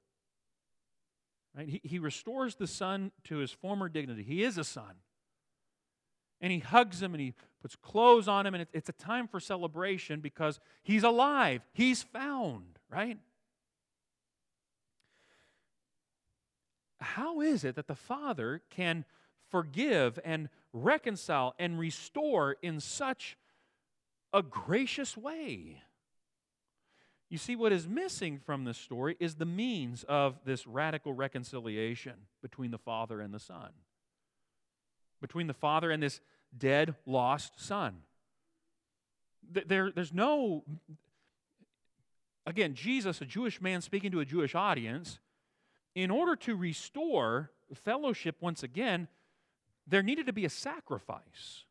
Right? 1.56 1.70
He, 1.70 1.82
he 1.84 2.00
restores 2.00 2.56
the 2.56 2.68
son 2.68 3.12
to 3.26 3.38
his 3.38 3.52
former 3.52 3.90
dignity. 3.90 4.24
He 4.24 4.44
is 4.44 4.58
a 4.58 4.64
son. 4.64 4.96
and 6.42 6.52
he 6.52 6.60
hugs 6.60 7.02
him 7.02 7.14
and 7.14 7.22
he 7.22 7.34
puts 7.62 7.76
clothes 7.78 8.28
on 8.28 8.46
him, 8.46 8.54
and 8.54 8.68
it's 8.74 8.90
a 8.90 8.94
time 8.94 9.28
for 9.30 9.40
celebration 9.40 10.20
because 10.20 10.60
he's 10.84 11.04
alive, 11.04 11.62
he's 11.72 12.04
found, 12.04 12.78
right? 12.92 13.18
How 17.00 17.40
is 17.40 17.64
it 17.64 17.76
that 17.76 17.88
the 17.88 17.96
Father 17.96 18.62
can 18.70 19.06
forgive 19.50 20.20
and 20.26 20.50
reconcile 20.74 21.54
and 21.58 21.80
restore 21.80 22.58
in 22.62 22.80
such 22.80 23.38
a 24.34 24.42
gracious 24.42 25.16
way? 25.16 25.82
You 27.30 27.38
see, 27.38 27.56
what 27.56 27.72
is 27.72 27.88
missing 27.88 28.40
from 28.46 28.64
this 28.64 28.78
story 28.78 29.16
is 29.20 29.36
the 29.36 29.46
means 29.46 30.04
of 30.04 30.36
this 30.46 30.68
radical 30.68 31.14
reconciliation 31.14 32.14
between 32.42 32.72
the 32.72 32.78
Father 32.78 33.22
and 33.22 33.34
the 33.34 33.40
Son, 33.40 33.70
between 35.22 35.48
the 35.48 35.54
Father 35.54 35.90
and 35.90 36.04
this 36.04 36.20
dead, 36.56 36.96
lost 37.06 37.60
son. 37.60 38.04
There, 39.52 39.92
there's 39.92 40.14
no, 40.14 40.64
again, 42.46 42.76
Jesus, 42.76 43.22
a 43.22 43.26
Jewish 43.26 43.62
man 43.62 43.82
speaking 43.82 44.12
to 44.12 44.20
a 44.20 44.26
Jewish 44.26 44.54
audience, 44.54 45.20
in 45.96 46.12
order 46.12 46.36
to 46.36 46.56
restore 46.56 47.52
fellowship 47.74 48.36
once 48.42 48.64
again, 48.64 49.08
there 49.88 50.04
needed 50.04 50.28
to 50.28 50.34
be 50.34 50.46
a 50.46 50.50
sacrifice. 50.50 51.65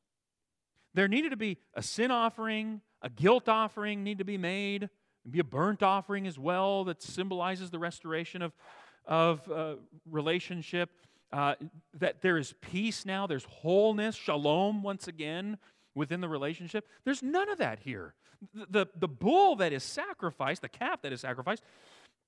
There 0.94 1.08
needed 1.08 1.30
to 1.30 1.36
be 1.36 1.58
a 1.74 1.82
sin 1.82 2.10
offering, 2.10 2.80
a 3.00 3.08
guilt 3.08 3.48
offering 3.48 4.04
need 4.04 4.18
to 4.18 4.24
be 4.24 4.36
made, 4.36 4.90
be 5.30 5.38
a 5.38 5.44
burnt 5.44 5.82
offering 5.82 6.26
as 6.26 6.38
well 6.38 6.84
that 6.84 7.02
symbolizes 7.02 7.70
the 7.70 7.78
restoration 7.78 8.42
of, 8.42 8.52
of 9.06 9.50
uh, 9.50 9.74
relationship 10.10 10.90
uh, 11.32 11.54
that 11.98 12.20
there 12.20 12.36
is 12.36 12.54
peace 12.60 13.06
now, 13.06 13.26
there's 13.26 13.44
wholeness, 13.44 14.14
shalom 14.14 14.82
once 14.82 15.08
again 15.08 15.56
within 15.94 16.20
the 16.20 16.28
relationship. 16.28 16.86
There's 17.04 17.22
none 17.22 17.48
of 17.48 17.58
that 17.58 17.78
here. 17.80 18.14
The, 18.52 18.66
the, 18.68 18.86
the 18.96 19.08
bull 19.08 19.56
that 19.56 19.72
is 19.72 19.82
sacrificed, 19.82 20.62
the 20.62 20.68
calf 20.68 21.00
that 21.02 21.12
is 21.12 21.22
sacrificed, 21.22 21.62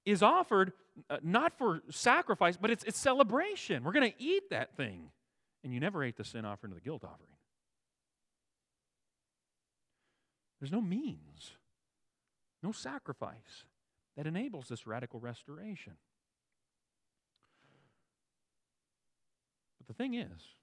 is 0.07 0.23
offered 0.23 0.73
uh, 1.11 1.19
not 1.23 1.59
for 1.59 1.83
sacrifice, 1.91 2.57
but 2.57 2.71
it's, 2.71 2.85
it's 2.85 2.99
celebration. 2.99 3.85
We're 3.85 3.93
going 3.93 4.11
to 4.11 4.23
eat 4.23 4.51
that 4.51 4.77
thing. 4.77 5.11
And 5.65 5.73
you 5.73 5.81
never 5.81 6.05
ate 6.05 6.17
the 6.17 6.25
sin 6.25 6.45
offering 6.45 6.73
or 6.73 6.77
the 6.77 6.83
guilt 6.83 7.03
offering. 7.05 7.31
There's 10.61 10.71
no 10.71 10.83
means, 10.83 11.53
no 12.63 12.71
sacrifice 12.71 13.65
that 14.17 14.27
enables 14.27 14.69
this 14.69 14.87
radical 14.87 15.21
restoration. 15.21 15.95
But 19.79 19.89
the 19.89 19.95
thing 19.95 20.15
is, 20.15 20.55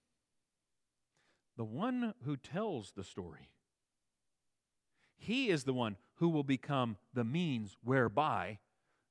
the 1.58 1.64
one 1.64 2.14
who 2.24 2.38
tells 2.38 2.92
the 2.92 3.04
story, 3.04 3.50
he 5.18 5.50
is 5.50 5.64
the 5.64 5.74
one 5.74 5.98
who 6.16 6.30
will 6.30 6.44
become 6.44 6.98
the 7.14 7.24
means 7.24 7.76
whereby 7.84 8.60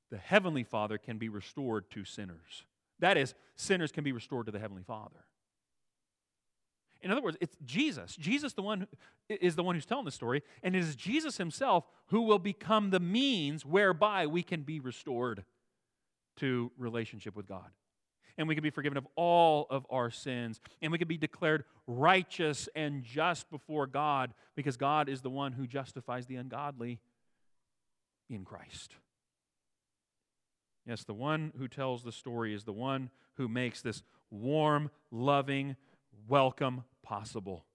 the 0.09 0.17
Heavenly 0.17 0.63
Father 0.63 0.97
can 0.97 1.17
be 1.17 1.29
restored 1.29 1.89
to 1.91 2.03
sinners. 2.03 2.65
That 2.99 3.17
is, 3.17 3.33
sinners 3.55 3.91
can 3.91 4.03
be 4.03 4.11
restored 4.11 4.47
to 4.47 4.51
the 4.51 4.59
Heavenly 4.59 4.83
Father. 4.83 5.25
In 7.03 7.11
other 7.11 7.21
words, 7.21 7.37
it's 7.41 7.55
Jesus. 7.65 8.15
Jesus 8.15 8.53
the 8.53 8.61
one 8.61 8.87
is 9.27 9.55
the 9.55 9.63
one 9.63 9.75
who's 9.75 9.85
telling 9.85 10.05
the 10.05 10.11
story, 10.11 10.43
and 10.61 10.75
it 10.75 10.79
is 10.79 10.95
Jesus 10.95 11.37
himself 11.37 11.85
who 12.07 12.21
will 12.21 12.39
become 12.39 12.89
the 12.89 12.99
means 12.99 13.65
whereby 13.65 14.27
we 14.27 14.43
can 14.43 14.61
be 14.61 14.79
restored 14.79 15.43
to 16.37 16.71
relationship 16.77 17.35
with 17.35 17.47
God 17.47 17.69
and 18.37 18.47
we 18.47 18.55
can 18.55 18.63
be 18.63 18.69
forgiven 18.69 18.97
of 18.97 19.07
all 19.15 19.67
of 19.69 19.85
our 19.89 20.09
sins, 20.09 20.59
and 20.81 20.91
we 20.91 20.97
can 20.97 21.07
be 21.07 21.17
declared 21.17 21.63
righteous 21.85 22.69
and 22.75 23.03
just 23.03 23.49
before 23.49 23.85
God 23.87 24.33
because 24.55 24.77
God 24.77 25.09
is 25.09 25.21
the 25.21 25.29
one 25.29 25.51
who 25.51 25.67
justifies 25.67 26.25
the 26.25 26.37
ungodly 26.37 26.99
in 28.29 28.45
Christ. 28.45 28.95
Yes, 30.87 31.03
the 31.03 31.13
one 31.13 31.53
who 31.57 31.67
tells 31.67 32.03
the 32.03 32.11
story 32.11 32.53
is 32.53 32.63
the 32.63 32.73
one 32.73 33.09
who 33.35 33.47
makes 33.47 33.81
this 33.81 34.01
warm, 34.29 34.89
loving 35.11 35.75
welcome 36.27 36.83
possible. 37.11 37.65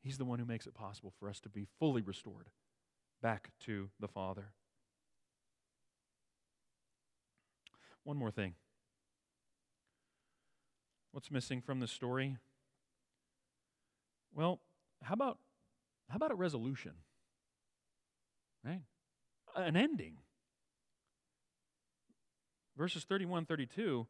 He's 0.00 0.16
the 0.16 0.24
one 0.24 0.38
who 0.38 0.46
makes 0.46 0.66
it 0.66 0.72
possible 0.72 1.12
for 1.18 1.28
us 1.28 1.38
to 1.40 1.50
be 1.50 1.66
fully 1.78 2.00
restored 2.00 2.48
back 3.20 3.50
to 3.66 3.90
the 4.00 4.08
Father. 4.08 4.52
One 8.02 8.16
more 8.16 8.30
thing. 8.30 8.54
What's 11.12 11.30
missing 11.30 11.60
from 11.60 11.80
the 11.80 11.86
story? 11.86 12.38
Well, 14.34 14.60
how 15.02 15.12
about 15.12 15.38
how 16.08 16.16
about 16.16 16.32
a 16.32 16.36
resolution? 16.36 16.92
Right? 18.64 18.80
An 19.54 19.76
ending. 19.76 20.16
Verses 22.78 23.04
31 23.04 23.44
32 23.44 24.06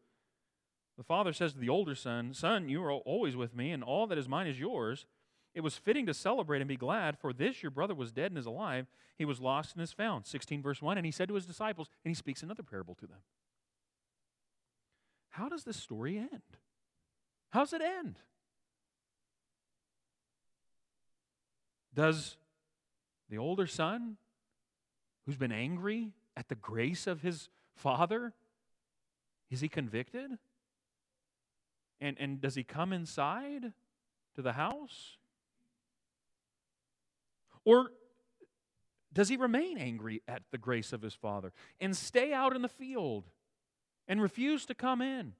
the 0.96 1.02
father 1.02 1.32
says 1.32 1.52
to 1.52 1.58
the 1.58 1.68
older 1.68 1.94
son, 1.94 2.34
Son, 2.34 2.68
you 2.68 2.82
are 2.82 2.92
always 2.92 3.36
with 3.36 3.54
me, 3.54 3.72
and 3.72 3.82
all 3.82 4.06
that 4.06 4.18
is 4.18 4.28
mine 4.28 4.46
is 4.46 4.60
yours. 4.60 5.06
It 5.54 5.62
was 5.62 5.76
fitting 5.76 6.06
to 6.06 6.14
celebrate 6.14 6.60
and 6.60 6.68
be 6.68 6.76
glad, 6.76 7.18
for 7.18 7.32
this 7.32 7.62
your 7.62 7.70
brother 7.70 7.94
was 7.94 8.12
dead 8.12 8.30
and 8.30 8.38
is 8.38 8.46
alive. 8.46 8.86
He 9.16 9.24
was 9.24 9.40
lost 9.40 9.74
and 9.74 9.82
is 9.82 9.92
found. 9.92 10.26
16 10.26 10.62
verse 10.62 10.82
1. 10.82 10.96
And 10.96 11.06
he 11.06 11.12
said 11.12 11.28
to 11.28 11.34
his 11.34 11.46
disciples, 11.46 11.88
and 12.04 12.10
he 12.10 12.14
speaks 12.14 12.42
another 12.42 12.62
parable 12.62 12.94
to 12.96 13.06
them. 13.06 13.18
How 15.30 15.48
does 15.48 15.64
this 15.64 15.76
story 15.76 16.16
end? 16.18 16.42
How's 17.50 17.72
it 17.72 17.82
end? 17.82 18.18
Does 21.94 22.36
the 23.30 23.38
older 23.38 23.66
son, 23.66 24.16
who's 25.24 25.36
been 25.36 25.52
angry 25.52 26.12
at 26.36 26.48
the 26.48 26.56
grace 26.56 27.06
of 27.06 27.22
his 27.22 27.48
father, 27.76 28.32
is 29.50 29.60
he 29.60 29.68
convicted? 29.68 30.38
And, 32.04 32.18
and 32.20 32.38
does 32.38 32.54
he 32.54 32.62
come 32.62 32.92
inside 32.92 33.72
to 34.34 34.42
the 34.42 34.52
house? 34.52 35.16
Or 37.64 37.92
does 39.10 39.30
he 39.30 39.38
remain 39.38 39.78
angry 39.78 40.20
at 40.28 40.42
the 40.50 40.58
grace 40.58 40.92
of 40.92 41.00
his 41.00 41.14
father 41.14 41.54
and 41.80 41.96
stay 41.96 42.34
out 42.34 42.54
in 42.54 42.60
the 42.60 42.68
field 42.68 43.24
and 44.06 44.20
refuse 44.20 44.66
to 44.66 44.74
come 44.74 45.00
in? 45.00 45.32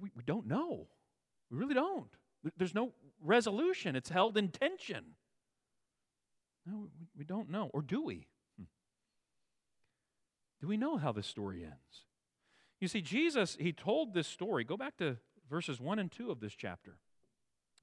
we, 0.00 0.10
we 0.16 0.22
don't 0.24 0.46
know. 0.46 0.86
We 1.50 1.58
really 1.58 1.74
don't. 1.74 2.08
There's 2.56 2.74
no 2.74 2.92
resolution, 3.22 3.94
it's 3.94 4.08
held 4.08 4.38
in 4.38 4.48
tension. 4.48 5.04
No, 6.64 6.88
we, 7.14 7.24
don't 7.26 7.50
know. 7.50 7.70
Or 7.74 7.82
do 7.82 8.02
we? 8.02 8.26
Hmm. 8.58 8.64
Do 10.62 10.68
we 10.68 10.78
know 10.78 10.96
how 10.96 11.12
this 11.12 11.26
story 11.26 11.62
ends? 11.62 12.06
You 12.80 12.88
see, 12.88 13.02
Jesus, 13.02 13.56
he 13.60 13.72
told 13.72 14.14
this 14.14 14.26
story. 14.26 14.64
Go 14.64 14.76
back 14.76 14.96
to 14.98 15.18
verses 15.48 15.80
1 15.80 15.98
and 15.98 16.10
2 16.10 16.30
of 16.30 16.40
this 16.40 16.54
chapter. 16.54 16.96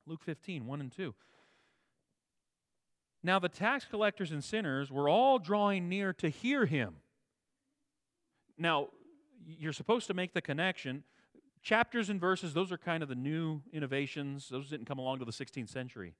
Luke 0.06 0.24
15, 0.24 0.66
1 0.66 0.82
and 0.82 0.92
2. 0.92 1.14
Now 3.24 3.40
the 3.40 3.50
tax 3.50 3.86
collectors 3.86 4.32
and 4.32 4.44
sinners 4.44 4.92
were 4.92 5.10
all 5.10 5.40
drawing 5.40 5.90
near 5.90 6.14
to 6.14 6.30
hear 6.30 6.66
him. 6.66 6.96
Now, 8.58 8.88
you're 9.46 9.74
supposed 9.74 10.08
to 10.08 10.14
make 10.14 10.34
the 10.34 10.42
connection 10.42 11.04
Chapters 11.68 12.10
and 12.10 12.22
verses, 12.22 12.54
those 12.54 12.72
are 12.72 12.78
kind 12.78 13.04
of 13.04 13.10
the 13.10 13.16
new 13.16 13.62
innovations. 13.74 14.48
Those 14.48 14.70
didn't 14.70 14.86
come 14.86 15.00
along 15.00 15.20
to 15.20 15.26
the 15.26 15.34
16th 15.34 15.68
century. 15.68 16.14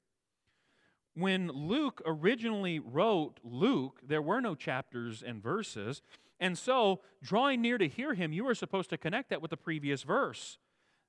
When 1.14 1.48
Luke 1.48 2.02
originally 2.06 2.80
wrote 2.80 3.40
Luke, 3.46 4.02
there 4.06 4.22
were 4.22 4.42
no 4.42 4.56
chapters 4.56 5.24
and 5.26 5.42
verses. 5.42 6.02
And 6.40 6.58
so, 6.58 7.02
drawing 7.24 7.62
near 7.62 7.78
to 7.78 7.88
hear 7.88 8.14
him, 8.14 8.32
you 8.32 8.48
are 8.48 8.56
supposed 8.56 8.90
to 8.92 8.98
connect 8.98 9.30
that 9.30 9.42
with 9.42 9.52
the 9.52 9.58
previous 9.58 10.04
verse. 10.04 10.58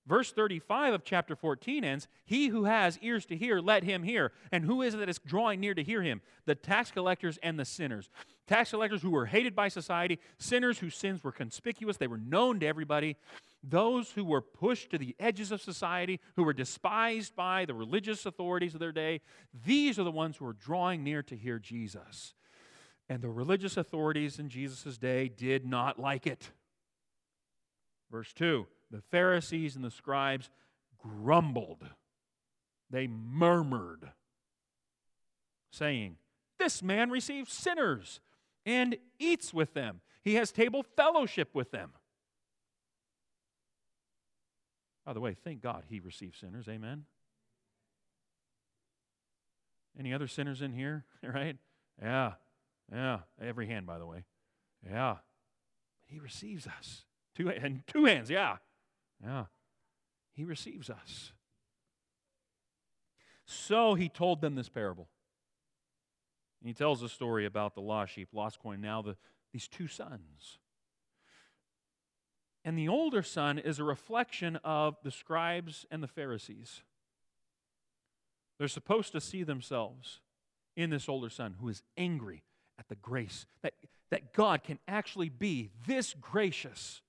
Verse 0.06 0.32
35 0.32 0.94
of 0.94 1.04
chapter 1.04 1.36
14 1.36 1.84
ends 1.84 2.08
He 2.24 2.48
who 2.48 2.64
has 2.64 2.98
ears 3.02 3.26
to 3.26 3.36
hear, 3.36 3.60
let 3.60 3.84
him 3.84 4.02
hear. 4.02 4.32
And 4.50 4.64
who 4.64 4.80
is 4.80 4.94
it 4.94 4.98
that 4.98 5.08
is 5.08 5.18
drawing 5.18 5.60
near 5.60 5.74
to 5.74 5.82
hear 5.82 6.02
him? 6.02 6.22
The 6.46 6.54
tax 6.54 6.90
collectors 6.90 7.38
and 7.42 7.58
the 7.58 7.66
sinners. 7.66 8.08
Tax 8.46 8.70
collectors 8.70 9.02
who 9.02 9.10
were 9.10 9.26
hated 9.26 9.54
by 9.54 9.68
society, 9.68 10.18
sinners 10.38 10.78
whose 10.78 10.96
sins 10.96 11.22
were 11.22 11.32
conspicuous, 11.32 11.98
they 11.98 12.06
were 12.06 12.16
known 12.16 12.60
to 12.60 12.66
everybody 12.66 13.16
those 13.62 14.12
who 14.12 14.24
were 14.24 14.40
pushed 14.40 14.90
to 14.90 14.98
the 14.98 15.16
edges 15.18 15.50
of 15.50 15.60
society, 15.60 16.20
who 16.36 16.44
were 16.44 16.52
despised 16.52 17.34
by 17.34 17.64
the 17.64 17.74
religious 17.74 18.24
authorities 18.24 18.74
of 18.74 18.80
their 18.80 18.92
day, 18.92 19.20
these 19.66 19.98
are 19.98 20.04
the 20.04 20.10
ones 20.10 20.36
who 20.36 20.46
are 20.46 20.52
drawing 20.52 21.02
near 21.02 21.22
to 21.24 21.36
hear 21.36 21.58
Jesus. 21.58 22.34
And 23.08 23.22
the 23.22 23.30
religious 23.30 23.76
authorities 23.76 24.38
in 24.38 24.48
Jesus' 24.48 24.98
day 24.98 25.28
did 25.28 25.64
not 25.64 25.98
like 25.98 26.26
it. 26.26 26.50
Verse 28.10 28.32
2 28.34 28.66
The 28.90 29.00
Pharisees 29.10 29.76
and 29.76 29.84
the 29.84 29.90
scribes 29.90 30.50
grumbled, 30.98 31.86
they 32.90 33.06
murmured, 33.06 34.10
saying, 35.70 36.16
This 36.58 36.82
man 36.82 37.10
receives 37.10 37.52
sinners 37.52 38.20
and 38.66 38.96
eats 39.18 39.54
with 39.54 39.72
them, 39.74 40.00
he 40.22 40.34
has 40.34 40.52
table 40.52 40.82
fellowship 40.82 41.54
with 41.54 41.70
them. 41.70 41.92
By 45.06 45.14
the 45.14 45.20
way, 45.20 45.32
thank 45.32 45.62
God 45.62 45.84
he 45.88 46.00
receives 46.00 46.38
sinners. 46.38 46.68
Amen. 46.68 47.06
Any 49.98 50.12
other 50.12 50.28
sinners 50.28 50.60
in 50.60 50.72
here? 50.72 51.04
Right? 51.22 51.56
Yeah. 52.00 52.32
Yeah. 52.92 53.20
Every 53.40 53.66
hand, 53.66 53.86
by 53.86 53.98
the 53.98 54.06
way. 54.06 54.24
Yeah. 54.88 55.16
He 56.06 56.18
receives 56.18 56.66
us. 56.66 57.04
Two 57.34 57.50
and 57.50 57.82
two 57.86 58.04
hands, 58.04 58.30
yeah. 58.30 58.56
Yeah. 59.22 59.44
He 60.32 60.44
receives 60.44 60.88
us. 60.88 61.32
So 63.44 63.94
he 63.94 64.08
told 64.08 64.40
them 64.40 64.54
this 64.54 64.68
parable. 64.68 65.08
And 66.60 66.68
he 66.68 66.74
tells 66.74 67.02
a 67.02 67.08
story 67.08 67.46
about 67.46 67.74
the 67.74 67.80
lost 67.80 68.12
sheep, 68.12 68.28
lost 68.32 68.58
coin, 68.58 68.80
now 68.80 69.02
the, 69.02 69.16
these 69.52 69.68
two 69.68 69.86
sons. 69.86 70.58
And 72.64 72.76
the 72.76 72.88
older 72.88 73.22
son 73.22 73.58
is 73.58 73.78
a 73.78 73.84
reflection 73.84 74.56
of 74.64 74.96
the 75.02 75.10
scribes 75.10 75.86
and 75.90 76.02
the 76.02 76.08
Pharisees. 76.08 76.82
They're 78.58 78.68
supposed 78.68 79.12
to 79.12 79.20
see 79.20 79.44
themselves 79.44 80.20
in 80.76 80.90
this 80.90 81.08
older 81.08 81.30
son 81.30 81.56
who 81.60 81.68
is 81.68 81.82
angry 81.96 82.42
at 82.78 82.88
the 82.88 82.94
grace 82.96 83.46
that, 83.62 83.74
that 84.10 84.32
God 84.32 84.62
can 84.62 84.78
actually 84.86 85.28
be 85.28 85.70
this 85.86 86.14
gracious, 86.20 87.02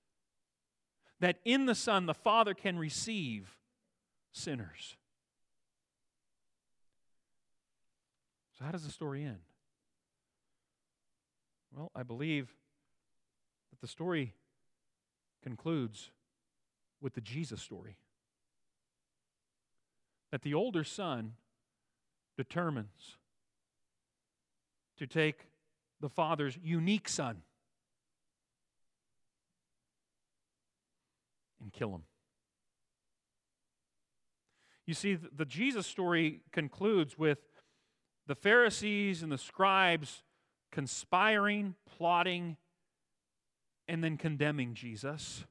that 1.20 1.38
in 1.44 1.66
the 1.66 1.74
Son 1.74 2.06
the 2.06 2.14
Father 2.14 2.54
can 2.54 2.78
receive 2.78 3.56
sinners. 4.32 4.96
So, 8.58 8.64
how 8.64 8.72
does 8.72 8.84
the 8.84 8.92
story 8.92 9.24
end? 9.24 9.38
Well, 11.74 11.90
I 11.94 12.02
believe 12.02 12.48
that 13.70 13.80
the 13.80 13.86
story 13.86 14.34
concludes 15.42 16.10
with 17.00 17.14
the 17.14 17.20
Jesus 17.20 17.62
story. 17.62 17.96
That 20.30 20.42
the 20.42 20.54
older 20.54 20.84
son 20.84 21.34
determines 22.36 23.16
to 24.98 25.06
take 25.06 25.46
the 26.00 26.08
Father's 26.08 26.58
unique 26.62 27.08
Son 27.08 27.42
and 31.60 31.72
kill 31.72 31.94
him. 31.94 32.02
You 34.86 34.94
see, 34.94 35.14
the 35.14 35.44
Jesus 35.44 35.86
story 35.86 36.40
concludes 36.52 37.16
with 37.16 37.38
the 38.26 38.34
Pharisees 38.34 39.22
and 39.22 39.30
the 39.30 39.38
scribes 39.38 40.22
conspiring, 40.72 41.74
plotting, 41.96 42.56
and 43.88 44.02
then 44.02 44.16
condemning 44.16 44.74
Jesus. 44.74 45.44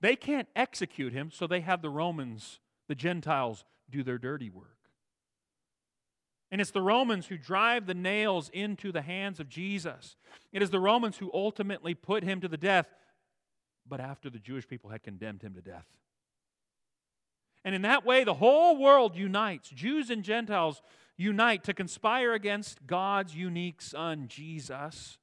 They 0.00 0.16
can't 0.16 0.48
execute 0.54 1.12
him, 1.12 1.30
so 1.32 1.46
they 1.46 1.60
have 1.60 1.82
the 1.82 1.90
Romans, 1.90 2.60
the 2.88 2.94
Gentiles, 2.94 3.64
do 3.90 4.02
their 4.02 4.18
dirty 4.18 4.50
work. 4.50 4.73
And 6.54 6.60
it's 6.60 6.70
the 6.70 6.80
Romans 6.80 7.26
who 7.26 7.36
drive 7.36 7.84
the 7.84 7.94
nails 7.94 8.48
into 8.50 8.92
the 8.92 9.02
hands 9.02 9.40
of 9.40 9.48
Jesus. 9.48 10.14
It 10.52 10.62
is 10.62 10.70
the 10.70 10.78
Romans 10.78 11.18
who 11.18 11.28
ultimately 11.34 11.94
put 11.94 12.22
him 12.22 12.40
to 12.42 12.46
the 12.46 12.56
death, 12.56 12.86
but 13.88 13.98
after 13.98 14.30
the 14.30 14.38
Jewish 14.38 14.68
people 14.68 14.90
had 14.90 15.02
condemned 15.02 15.42
him 15.42 15.54
to 15.54 15.60
death. 15.60 15.88
And 17.64 17.74
in 17.74 17.82
that 17.82 18.06
way, 18.06 18.22
the 18.22 18.34
whole 18.34 18.76
world 18.76 19.16
unites. 19.16 19.68
Jews 19.68 20.10
and 20.10 20.22
Gentiles 20.22 20.80
unite 21.16 21.64
to 21.64 21.74
conspire 21.74 22.32
against 22.34 22.86
God's 22.86 23.34
unique 23.34 23.82
Son, 23.82 24.28
Jesus, 24.28 25.18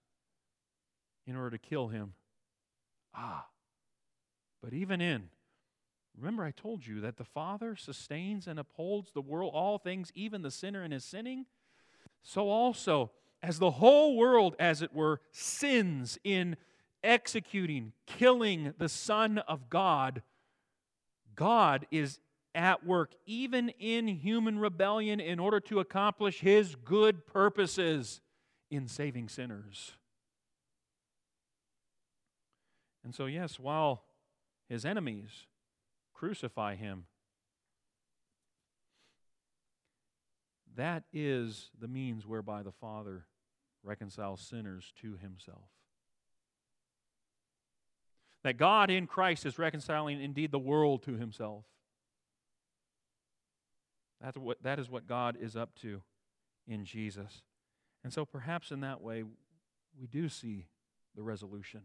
in 1.26 1.38
order 1.38 1.52
to 1.52 1.60
kill 1.60 1.88
him. 1.88 2.12
Ah, 3.16 3.48
but 4.62 4.74
even 4.74 5.00
in 5.00 5.30
Remember, 6.22 6.44
I 6.44 6.52
told 6.52 6.86
you 6.86 7.02
that 7.02 7.18
the 7.18 7.24
Father 7.24 7.76
sustains 7.76 8.46
and 8.46 8.60
upholds 8.60 9.12
the 9.12 9.22
world, 9.22 9.54
all 9.56 9.80
things, 9.80 10.12
even 10.14 10.44
the 10.44 10.52
sinner 10.52 10.84
in 10.84 10.92
his 10.92 11.04
sinning. 11.04 11.48
So 12.22 12.48
also, 12.48 13.10
as 13.42 13.58
the 13.58 13.72
whole 13.72 14.16
world, 14.16 14.56
as 14.60 14.84
it 14.84 14.94
were, 14.94 15.20
sins 15.32 16.20
in 16.24 16.58
executing, 17.04 17.94
killing 18.06 18.76
the 18.78 18.88
Son 18.88 19.40
of 19.40 19.68
God, 19.68 20.22
God 21.36 21.88
is 21.90 22.20
at 22.54 22.86
work 22.86 23.14
even 23.26 23.70
in 23.80 24.08
human 24.08 24.60
rebellion 24.60 25.20
in 25.20 25.40
order 25.40 25.60
to 25.62 25.80
accomplish 25.80 26.42
his 26.42 26.76
good 26.76 27.26
purposes 27.26 28.22
in 28.70 28.88
saving 28.88 29.28
sinners. 29.28 29.94
And 33.04 33.16
so, 33.16 33.26
yes, 33.26 33.58
while 33.58 34.04
his 34.70 34.86
enemies 34.86 35.48
Crucify 36.22 36.76
him. 36.76 37.06
That 40.76 41.02
is 41.12 41.72
the 41.80 41.88
means 41.88 42.28
whereby 42.28 42.62
the 42.62 42.72
Father 42.72 43.26
reconciles 43.82 44.40
sinners 44.40 44.94
to 45.02 45.18
himself. 45.18 45.70
That 48.44 48.58
God 48.60 48.92
in 48.92 49.08
Christ 49.08 49.48
is 49.48 49.58
reconciling 49.58 50.22
indeed 50.22 50.52
the 50.52 50.60
world 50.60 51.02
to 51.06 51.18
himself. 51.18 51.66
That's 54.22 54.38
what, 54.38 54.62
that 54.62 54.78
is 54.78 54.92
what 54.92 55.08
God 55.08 55.36
is 55.42 55.56
up 55.56 55.74
to 55.82 56.04
in 56.68 56.86
Jesus. 56.86 57.42
And 58.04 58.14
so 58.14 58.26
perhaps 58.26 58.70
in 58.70 58.82
that 58.82 59.02
way, 59.02 59.24
we 60.00 60.06
do 60.06 60.30
see 60.30 60.68
the 61.16 61.24
resolution, 61.24 61.82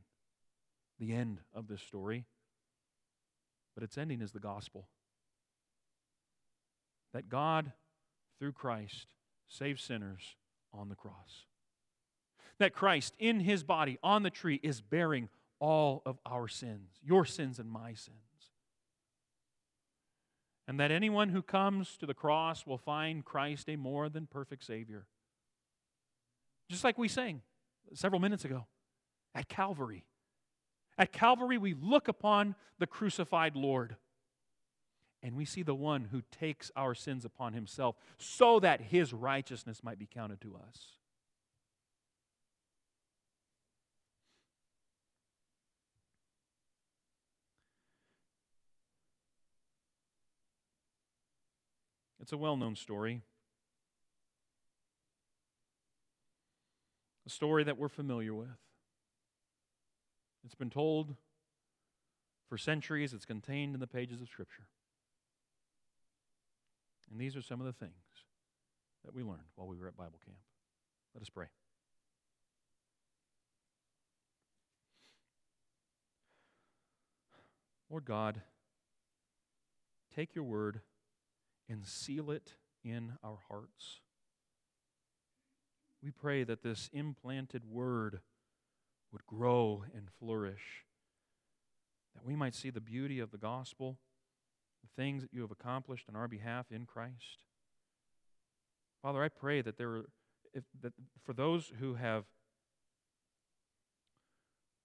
the 1.01 1.14
end 1.14 1.40
of 1.55 1.68
this 1.68 1.81
story 1.81 2.27
but 3.77 3.85
its 3.85 3.99
ending 3.99 4.23
is 4.23 4.33
the 4.33 4.41
gospel. 4.41 4.89
That 7.12 7.29
God, 7.29 7.73
through 8.41 8.53
Christ, 8.53 9.15
saves 9.47 9.83
sinners 9.83 10.35
on 10.73 10.89
the 10.89 10.97
cross. 10.97 11.45
That 12.59 12.73
Christ, 12.73 13.15
in 13.19 13.41
his 13.41 13.62
body 13.62 13.99
on 14.03 14.23
the 14.23 14.31
tree, 14.31 14.59
is 14.62 14.81
bearing 14.81 15.29
all 15.61 16.03
of 16.07 16.19
our 16.25 16.49
sins, 16.49 16.91
your 17.05 17.27
sins 17.27 17.59
and 17.59 17.71
my 17.71 17.91
sins. 17.91 18.17
And 20.67 20.81
that 20.81 20.91
anyone 20.91 21.29
who 21.29 21.43
comes 21.43 21.97
to 21.99 22.07
the 22.07 22.15
cross 22.15 22.67
will 22.67 22.79
find 22.79 23.25
Christ 23.25 23.69
a 23.69 23.77
more 23.77 24.09
than 24.09 24.27
perfect 24.27 24.65
Savior. 24.65 25.07
Just 26.69 26.83
like 26.83 26.99
we 26.99 27.09
sang 27.09 27.43
several 27.95 28.21
minutes 28.21 28.45
ago 28.45 28.67
at 29.35 29.49
Calvary. 29.49 30.05
At 30.98 31.12
Calvary, 31.12 31.59
we 31.59 31.74
look 31.74 32.09
upon 32.09 32.54
the 32.78 32.87
crucified 32.87 33.54
Lord 33.54 33.96
and 35.22 35.35
we 35.35 35.44
see 35.44 35.62
the 35.62 35.74
one 35.74 36.04
who 36.04 36.22
takes 36.30 36.70
our 36.76 36.94
sins 36.94 37.24
upon 37.24 37.52
himself 37.52 37.96
so 38.18 38.61
that 38.61 38.80
his 38.80 39.12
righteousness 39.12 39.82
might 39.82 39.98
be 39.98 40.06
counted 40.06 40.40
to 40.42 40.56
us. 40.56 40.96
It's 52.20 52.32
a 52.32 52.37
well 52.37 52.56
known 52.56 52.74
story. 52.74 53.22
A 57.24 57.30
story 57.30 57.64
that 57.64 57.78
we're 57.78 57.88
familiar 57.88 58.35
with. 58.35 58.65
It's 60.46 60.54
been 60.54 60.70
told 60.70 61.16
for 62.48 62.56
centuries, 62.56 63.12
it's 63.12 63.24
contained 63.24 63.74
in 63.74 63.80
the 63.80 63.87
pages 63.88 64.22
of 64.22 64.28
Scripture. 64.28 64.68
And 67.11 67.20
these 67.20 67.35
are 67.35 67.42
some 67.42 67.61
of 67.61 67.66
the 67.66 67.72
things 67.72 67.92
that 69.04 69.12
we 69.12 69.24
learned 69.24 69.42
while 69.56 69.66
we 69.66 69.76
were 69.76 69.88
at 69.88 69.96
Bible 69.96 70.20
camp. 70.24 70.38
Let 71.14 71.22
us 71.22 71.28
pray. 71.28 71.46
Lord 77.90 78.04
God, 78.04 78.40
take 80.14 80.37
your 80.37 80.44
word 80.44 80.80
and 81.68 81.85
seal 81.85 82.30
it 82.30 82.52
in 82.85 83.14
our 83.24 83.38
hearts. 83.48 84.00
We 86.02 86.12
pray 86.12 86.44
that 86.44 86.62
this 86.62 86.88
implanted 86.92 87.64
word 87.68 88.20
would 89.16 89.24
grow 89.24 89.83
and 89.94 90.09
flourish, 90.20 90.85
that 92.14 92.22
we 92.22 92.37
might 92.37 92.55
see 92.55 92.68
the 92.68 92.83
beauty 92.83 93.18
of 93.18 93.30
the 93.30 93.38
gospel, 93.38 93.97
the 94.82 95.03
things 95.03 95.22
that 95.22 95.32
you 95.32 95.41
have 95.41 95.51
accomplished 95.51 96.05
on 96.07 96.14
our 96.14 96.28
behalf 96.28 96.66
in 96.70 96.84
Christ. 96.84 97.38
Father, 99.01 99.22
I 99.22 99.28
pray 99.28 99.62
that 99.62 99.78
there 99.78 99.88
are, 99.88 100.05
if, 100.53 100.64
that 100.82 100.93
for 101.24 101.32
those 101.32 101.72
who 101.80 101.95
have 101.95 102.24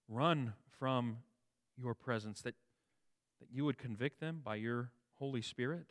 run 0.08 0.54
from 0.78 1.18
your 1.76 1.92
presence, 1.92 2.40
that, 2.40 2.54
that 3.38 3.48
you 3.52 3.66
would 3.66 3.76
convict 3.76 4.18
them 4.18 4.40
by 4.42 4.54
your 4.54 4.92
Holy 5.18 5.42
Spirit, 5.42 5.90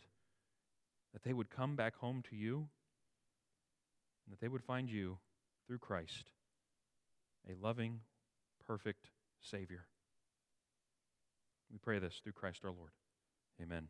that 1.13 1.21
they 1.21 1.33
would 1.33 1.51
come 1.51 1.75
back 1.75 1.95
home 1.97 2.23
to 2.31 2.35
you, 2.35 2.69
and 4.25 4.33
that 4.33 4.41
they 4.41 4.47
would 4.47 4.63
find 4.63 4.89
you 4.89 5.19
through 5.67 5.77
Christ, 5.77 6.31
a 7.47 7.53
loving, 7.63 7.99
perfect 8.71 9.09
Savior. 9.41 9.85
We 11.69 11.77
pray 11.77 11.99
this 11.99 12.21
through 12.23 12.31
Christ 12.31 12.61
our 12.63 12.71
Lord. 12.71 12.91
Amen. 13.61 13.89